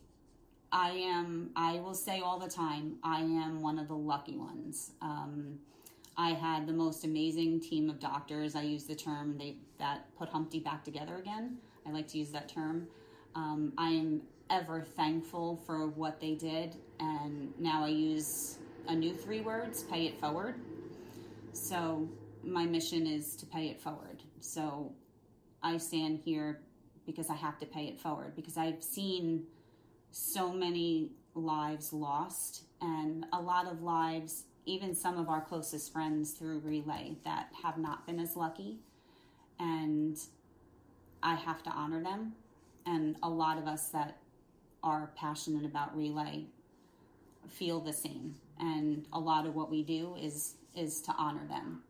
I 0.71 0.91
am, 0.91 1.51
I 1.57 1.81
will 1.81 1.95
say 1.95 2.21
all 2.21 2.39
the 2.39 2.49
time, 2.49 2.97
I 3.03 3.21
am 3.21 3.61
one 3.61 3.79
of 3.79 3.89
the 3.89 3.97
lucky 3.97 4.37
ones. 4.37 4.93
Um, 5.01 5.59
I 6.17 6.31
had 6.31 6.67
the 6.67 6.73
most 6.73 7.05
amazing 7.05 7.61
team 7.61 7.89
of 7.89 7.99
doctors. 7.99 8.55
I 8.55 8.63
use 8.63 8.85
the 8.85 8.95
term 8.95 9.37
they, 9.39 9.57
that 9.79 10.15
put 10.17 10.29
Humpty 10.29 10.61
back 10.61 10.85
together 10.85 11.17
again. 11.17 11.57
I 11.87 11.91
like 11.91 12.09
to 12.09 12.19
use 12.19 12.31
that 12.31 12.49
term. 12.49 12.87
Um, 13.35 13.73
I 13.79 13.91
am 13.91 14.23
ever 14.51 14.83
thankful 14.83 15.57
for 15.67 15.89
what 15.89 16.21
they 16.21 16.35
did. 16.35 16.77
And 17.01 17.53
now 17.59 17.85
I 17.85 17.89
use 17.89 18.59
a 18.89 18.95
new 18.95 19.15
three 19.15 19.41
words 19.41 19.85
pay 19.85 20.07
it 20.07 20.21
forward. 20.21 20.57
So 21.53 22.09
my 22.45 22.65
mission 22.65 23.07
is 23.07 23.37
to 23.37 23.47
pay 23.47 23.69
it 23.69 23.81
forward. 23.81 24.23
So 24.43 24.93
I 25.63 25.77
stand 25.79 26.21
here 26.25 26.61
because 27.07 27.31
I 27.31 27.35
have 27.35 27.59
to 27.61 27.67
pay 27.67 27.85
it 27.85 28.01
forward 28.01 28.35
because 28.37 28.57
I've 28.57 28.83
seen 28.83 29.45
so 30.11 30.53
many 30.53 31.13
lives 31.35 31.93
lost 31.93 32.65
and 32.81 33.25
a 33.33 33.41
lot 33.41 33.67
of 33.67 33.83
lives, 33.83 34.45
even 34.67 34.95
some 34.95 35.17
of 35.17 35.29
our 35.29 35.41
closest 35.41 35.93
friends 35.93 36.33
through 36.33 36.59
Relay 36.59 37.17
that 37.25 37.51
have 37.63 37.79
not 37.79 38.07
been 38.07 38.19
as 38.19 38.37
lucky. 38.37 38.81
And 39.59 40.19
I 41.23 41.35
have 41.35 41.63
to 41.63 41.71
honor 41.71 42.03
them. 42.03 42.33
And 42.85 43.17
a 43.23 43.31
lot 43.31 43.59
of 43.59 43.67
us 43.67 43.89
that 43.89 44.19
are 44.83 45.13
passionate 45.17 45.65
about 45.65 45.97
relay 45.97 46.47
feel 47.49 47.81
the 47.81 47.93
same 47.93 48.35
and 48.59 49.07
a 49.13 49.19
lot 49.19 49.47
of 49.47 49.55
what 49.55 49.71
we 49.71 49.83
do 49.83 50.17
is 50.21 50.55
is 50.75 51.01
to 51.03 51.13
honor 51.19 51.47
them 51.49 51.83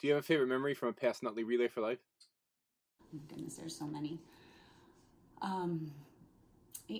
do 0.00 0.06
you 0.06 0.14
have 0.14 0.22
a 0.22 0.26
favorite 0.26 0.48
memory 0.48 0.74
from 0.74 0.88
a 0.88 0.92
past 0.92 1.22
nutley 1.22 1.44
relay 1.44 1.68
for 1.68 1.80
life? 1.80 1.98
Oh 3.14 3.18
goodness 3.28 3.56
there's 3.56 3.76
so 3.76 3.86
many. 3.86 4.18
Um, 5.42 5.90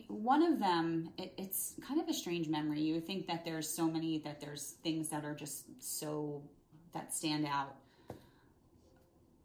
one 0.09 0.43
of 0.43 0.61
them 0.61 1.11
it, 1.19 1.33
it's 1.37 1.75
kind 1.87 2.01
of 2.01 2.09
a 2.09 2.13
strange 2.13 2.49
memory. 2.49 2.81
You 2.81 3.01
think 3.01 3.27
that 3.27 3.45
there's 3.45 3.69
so 3.69 3.87
many 3.91 4.19
that 4.19 4.41
there's 4.41 4.75
things 4.83 5.09
that 5.09 5.25
are 5.25 5.35
just 5.35 5.65
so 5.79 6.43
that 6.93 7.15
stand 7.15 7.47
out. 7.47 7.77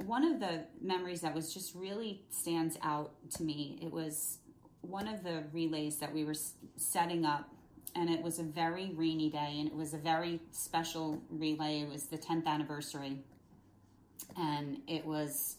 One 0.05 0.25
of 0.25 0.39
the 0.39 0.65
memories 0.81 1.21
that 1.21 1.33
was 1.33 1.53
just 1.53 1.73
really 1.75 2.21
stands 2.29 2.77
out 2.83 3.13
to 3.35 3.43
me 3.43 3.79
it 3.81 3.91
was 3.91 4.39
one 4.81 5.07
of 5.07 5.23
the 5.23 5.43
relays 5.51 5.95
that 5.97 6.13
we 6.13 6.25
were 6.25 6.35
setting 6.75 7.25
up 7.25 7.49
and 7.95 8.09
it 8.09 8.21
was 8.21 8.39
a 8.39 8.43
very 8.43 8.91
rainy 8.95 9.29
day 9.29 9.55
and 9.59 9.67
it 9.67 9.75
was 9.75 9.93
a 9.93 9.97
very 9.97 10.41
special 10.51 11.21
relay. 11.29 11.79
It 11.79 11.89
was 11.89 12.03
the 12.03 12.17
10th 12.17 12.45
anniversary 12.45 13.23
and 14.37 14.79
it 14.87 15.05
was 15.05 15.57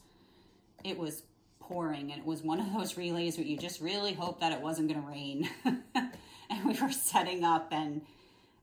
it 0.84 0.98
was 0.98 1.22
pouring. 1.66 2.12
And 2.12 2.20
it 2.20 2.26
was 2.26 2.42
one 2.42 2.60
of 2.60 2.72
those 2.72 2.96
relays 2.96 3.36
where 3.36 3.46
you 3.46 3.56
just 3.56 3.80
really 3.80 4.12
hope 4.12 4.40
that 4.40 4.52
it 4.52 4.60
wasn't 4.60 4.88
going 4.88 5.02
to 5.02 5.08
rain. 5.08 5.50
And 6.48 6.64
we 6.64 6.80
were 6.80 6.92
setting 6.92 7.42
up 7.42 7.72
and 7.72 8.02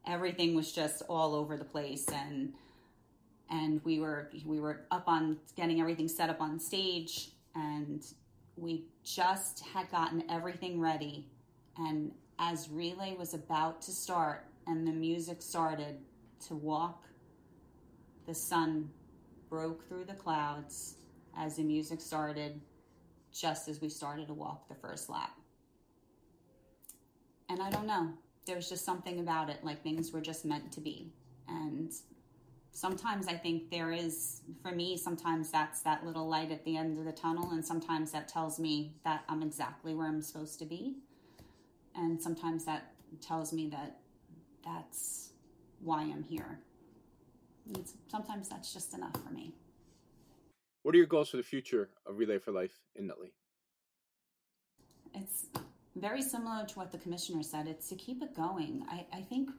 everything 0.08 0.56
was 0.56 0.71
just 0.71 1.01
all 1.10 1.36
over 1.36 1.58
the 1.58 1.65
place. 1.65 2.06
And 2.08 2.53
and 3.49 3.82
we 3.84 3.99
were 3.99 4.29
we 4.45 4.62
were 4.62 4.86
up 4.89 5.10
on 5.10 5.38
getting 5.58 5.82
everything 5.82 6.08
set 6.08 6.29
up 6.29 6.39
on 6.39 6.62
stage. 6.62 7.32
And 7.56 8.01
we 8.56 8.86
just 9.03 9.65
had 9.65 9.91
gotten 9.91 10.23
everything 10.29 10.79
ready. 10.79 11.27
And 11.77 12.13
as 12.39 12.69
relay 12.69 13.17
was 13.19 13.34
about 13.34 13.82
to 13.82 13.91
start 13.91 14.45
and 14.65 14.88
the 14.88 14.93
music 14.93 15.41
started 15.41 15.97
to 16.47 16.56
walk 16.56 17.03
the 18.27 18.34
sun 18.34 18.91
broke 19.54 19.88
through 19.88 20.04
the 20.04 20.16
clouds 20.16 20.96
as 21.38 21.58
the 21.58 21.63
music 21.63 22.02
started 22.02 22.60
just 23.32 23.68
as 23.68 23.80
we 23.82 23.88
started 23.88 24.26
to 24.26 24.34
walk 24.34 24.68
the 24.68 24.74
first 24.74 25.12
lap 25.12 25.38
and 27.50 27.62
i 27.62 27.70
don't 27.70 27.86
know 27.86 28.10
there 28.48 28.56
was 28.56 28.68
just 28.68 28.84
something 28.84 29.20
about 29.20 29.52
it 29.52 29.63
like 29.63 29.84
things 29.84 30.12
were 30.12 30.22
just 30.22 30.44
meant 30.44 30.72
to 30.72 30.82
be 30.82 31.13
and 31.48 31.94
sometimes 32.72 33.28
I 33.28 33.34
think 33.34 33.70
there 33.70 33.92
is, 33.92 34.42
for 34.63 34.72
me, 34.72 34.98
sometimes 34.98 35.52
that's 35.52 35.82
that 35.82 36.04
little 36.04 36.28
light 36.28 36.52
at 36.52 36.66
the 36.66 36.76
end 36.76 36.98
of 36.98 37.06
the 37.06 37.12
tunnel, 37.12 37.52
and 37.52 37.63
sometimes 37.63 38.12
that 38.12 38.28
tells 38.28 38.60
me 38.60 38.96
that 39.06 39.24
I'm 39.30 39.44
exactly 39.44 39.94
where 39.94 40.08
I'm 40.08 40.22
supposed 40.22 40.58
to 40.60 40.66
be. 40.66 40.96
And 41.96 42.20
sometimes 42.20 42.66
that 42.66 42.94
tells 43.22 43.54
me 43.54 43.70
that 43.70 44.00
that's 44.66 45.34
why 45.80 46.02
I'm 46.02 46.24
here. 46.24 46.60
And 47.67 47.84
sometimes 48.10 48.49
that's 48.49 48.73
just 48.73 48.93
enough 48.93 49.13
for 49.26 49.34
me. 49.34 49.54
What 50.84 50.93
are 50.95 50.97
your 50.97 51.08
goals 51.08 51.30
for 51.30 51.38
the 51.38 51.43
future 51.43 51.89
of 52.06 52.17
Relay 52.17 52.39
for 52.39 52.52
Life 52.52 52.82
in 52.95 53.08
Nutley? 53.08 53.34
It's 55.15 55.45
very 55.95 56.21
similar 56.21 56.65
to 56.65 56.76
what 56.76 56.91
the 56.91 56.97
commissioner 56.97 57.43
said. 57.43 57.67
It's 57.67 57.88
to 57.89 57.95
keep 57.95 58.21
it 58.21 58.36
going. 58.36 58.84
I, 58.89 59.06
I 59.13 59.21
think 59.21 59.49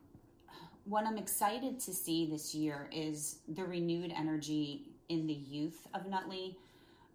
what 0.84 1.06
I'm 1.06 1.16
excited 1.16 1.80
to 1.80 1.94
see 1.94 2.26
this 2.26 2.54
year 2.54 2.88
is 2.92 3.38
the 3.48 3.64
renewed 3.64 4.12
energy 4.14 4.90
in 5.08 5.26
the 5.26 5.32
youth 5.32 5.86
of 5.94 6.06
Nutley. 6.06 6.58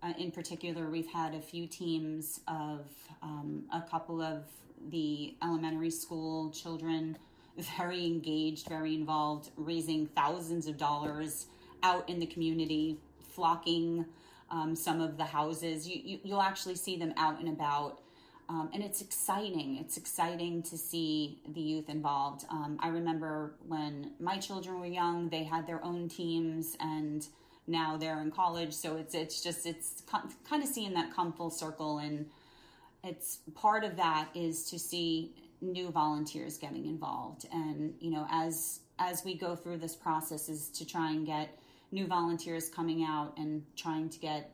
Uh, 0.02 0.13
in 0.17 0.32
particular, 0.32 0.89
we've 0.89 1.12
had 1.12 1.36
a 1.36 1.41
few 1.41 1.67
teams 1.67 2.39
of 2.47 2.88
um, 3.21 3.65
a 3.73 3.82
couple 3.82 4.21
of 4.21 4.45
the 4.89 5.36
elementary 5.43 5.91
school 5.91 6.49
children 6.52 7.17
very 7.60 8.06
engaged, 8.06 8.67
very 8.67 8.95
involved, 8.95 9.52
raising 9.56 10.08
thousands 10.08 10.67
of 10.67 10.78
dollars 10.78 11.48
out 11.84 12.08
in 12.10 12.19
the 12.19 12.26
community, 12.26 12.98
flocking 13.34 14.06
um, 14.52 14.76
some 14.76 15.02
of 15.02 15.17
the 15.17 15.26
houses. 15.26 15.88
You, 15.88 16.02
you, 16.04 16.19
you'll 16.24 16.41
actually 16.41 16.76
see 16.76 16.98
them 16.98 17.13
out 17.17 17.39
and 17.39 17.50
about 17.50 18.02
um, 18.50 18.72
and 18.74 18.84
it's 18.84 19.00
exciting. 19.00 19.78
It's 19.80 19.95
exciting 19.95 20.63
to 20.63 20.78
see 20.78 21.39
the 21.48 21.62
youth 21.62 21.88
involved. 21.88 22.45
Um, 22.50 22.80
I 22.82 22.88
remember 22.88 23.54
when 23.67 24.13
my 24.19 24.39
children 24.39 24.80
were 24.80 24.88
young, 24.88 25.30
they 25.30 25.43
had 25.43 25.67
their 25.67 25.84
own 25.86 26.10
teams, 26.10 26.76
and 26.80 27.26
now 27.67 27.95
they're 27.95 28.19
in 28.22 28.32
college. 28.32 28.74
So 28.74 28.98
it's 28.98 29.13
it's 29.13 29.43
just 29.43 29.67
it's 29.67 30.02
kind 30.50 30.63
of 30.63 30.67
seeing 30.67 30.93
that 30.95 31.15
come 31.15 31.32
full 31.32 31.52
circle, 31.52 32.00
and 32.00 32.26
it's 33.04 33.38
part 33.54 33.84
of 33.84 33.95
that 33.98 34.30
is 34.34 34.67
to 34.72 34.80
see 34.80 35.32
new 35.62 35.89
volunteers 35.91 36.58
getting 36.58 36.86
involved, 36.86 37.45
and 37.52 37.93
you 38.00 38.12
know 38.12 38.26
as 38.30 38.82
as 39.00 39.24
we 39.24 39.38
go 39.38 39.56
through 39.56 39.78
this 39.78 39.95
process 39.95 40.50
is 40.50 40.69
to 40.69 40.86
try 40.86 41.12
and 41.12 41.26
get 41.26 41.58
new 41.91 42.06
volunteers 42.06 42.69
coming 42.69 43.04
out 43.04 43.34
and 43.38 43.63
trying 43.76 44.10
to 44.10 44.19
get 44.19 44.54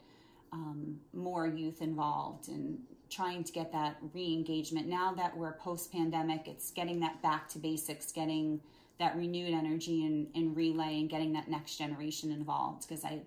um, 0.54 1.00
more 1.13 1.48
youth 1.48 1.82
involved 1.82 2.48
and 2.48 2.80
trying 3.10 3.44
to 3.44 3.52
get 3.52 3.72
that 3.72 3.98
re-engagement. 4.13 4.88
Now 4.88 5.13
that 5.13 5.36
we're 5.36 5.54
post-pandemic 5.54 6.48
it's 6.48 6.72
getting 6.72 7.00
that 7.02 7.22
back 7.22 7.50
to 7.50 7.60
basics 7.60 8.12
getting 8.12 8.62
that 9.00 9.15
renewed 9.18 9.54
energy 9.54 10.06
and, 10.06 10.28
and 10.36 10.56
relay 10.56 11.00
and 11.00 11.10
getting 11.10 11.34
that 11.34 11.50
next 11.50 11.78
generation 11.78 12.32
involved. 12.32 12.88
Because 12.88 13.04
i 13.04 13.22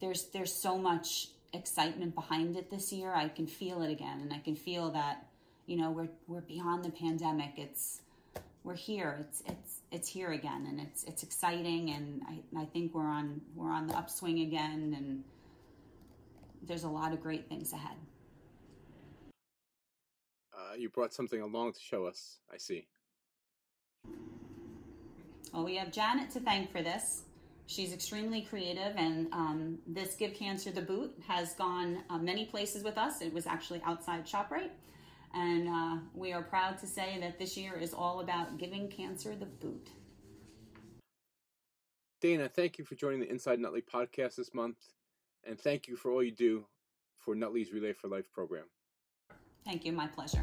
there's 0.00 0.24
there's 0.32 0.52
so 0.62 0.76
much 0.76 1.28
excitement 1.52 2.14
behind 2.14 2.56
it 2.56 2.70
this 2.70 2.92
year. 2.92 3.14
I 3.14 3.28
can 3.28 3.46
feel 3.46 3.82
it 3.82 3.90
again. 3.90 4.20
And 4.20 4.32
i 4.32 4.38
can 4.38 4.56
feel 4.56 4.90
that 4.92 5.26
you 5.66 5.76
know 5.76 5.90
we're 5.90 6.08
we're 6.26 6.40
beyond 6.42 6.84
the 6.84 6.90
pandemic 6.90 7.52
it's 7.56 8.00
we're 8.64 8.74
here 8.74 9.16
it's 9.20 9.42
it's 9.46 9.80
it's 9.92 10.08
here 10.08 10.32
again 10.32 10.66
and 10.68 10.80
it's 10.80 11.04
it's 11.04 11.22
exciting 11.22 11.90
and 11.90 12.22
i 12.28 12.60
i 12.60 12.64
think 12.64 12.94
we're 12.94 13.08
on 13.08 13.40
we're 13.54 13.70
on 13.70 13.86
the 13.86 13.94
upswing 13.96 14.40
again 14.40 14.94
and 14.96 15.24
there's 16.62 16.84
a 16.84 16.88
lot 16.88 17.12
of 17.12 17.22
great 17.22 17.48
things 17.48 17.72
ahead 17.72 17.96
you 20.78 20.88
brought 20.88 21.12
something 21.12 21.40
along 21.40 21.72
to 21.72 21.80
show 21.80 22.06
us. 22.06 22.38
I 22.52 22.58
see. 22.58 22.86
Well, 25.52 25.64
we 25.64 25.76
have 25.76 25.90
Janet 25.90 26.30
to 26.32 26.40
thank 26.40 26.70
for 26.70 26.82
this. 26.82 27.22
She's 27.66 27.92
extremely 27.92 28.42
creative, 28.42 28.94
and 28.96 29.26
um, 29.32 29.78
this 29.88 30.14
Give 30.14 30.32
Cancer 30.34 30.70
the 30.70 30.82
Boot 30.82 31.12
has 31.26 31.54
gone 31.54 31.98
uh, 32.10 32.18
many 32.18 32.44
places 32.44 32.84
with 32.84 32.96
us. 32.96 33.20
It 33.20 33.32
was 33.32 33.46
actually 33.46 33.82
outside 33.84 34.24
ShopRite, 34.24 34.70
And 35.36 35.68
uh, 35.68 35.96
we 36.14 36.32
are 36.32 36.42
proud 36.42 36.78
to 36.78 36.86
say 36.86 37.18
that 37.20 37.38
this 37.38 37.58
year 37.58 37.74
is 37.78 37.92
all 37.92 38.20
about 38.20 38.56
giving 38.56 38.88
cancer 38.88 39.36
the 39.36 39.44
boot. 39.44 39.90
Dayna, 42.22 42.50
thank 42.50 42.78
you 42.78 42.84
for 42.86 42.94
joining 42.94 43.20
the 43.20 43.30
Inside 43.30 43.60
Nutley 43.60 43.82
podcast 43.82 44.36
this 44.36 44.54
month, 44.54 44.78
and 45.44 45.60
thank 45.60 45.88
you 45.88 45.96
for 45.96 46.10
all 46.10 46.22
you 46.22 46.32
do 46.32 46.64
for 47.18 47.34
Nutley's 47.34 47.70
Relay 47.70 47.92
for 47.92 48.08
Life 48.08 48.32
program. 48.32 48.64
Thank 49.66 49.84
you, 49.84 49.92
my 49.92 50.06
pleasure. 50.06 50.42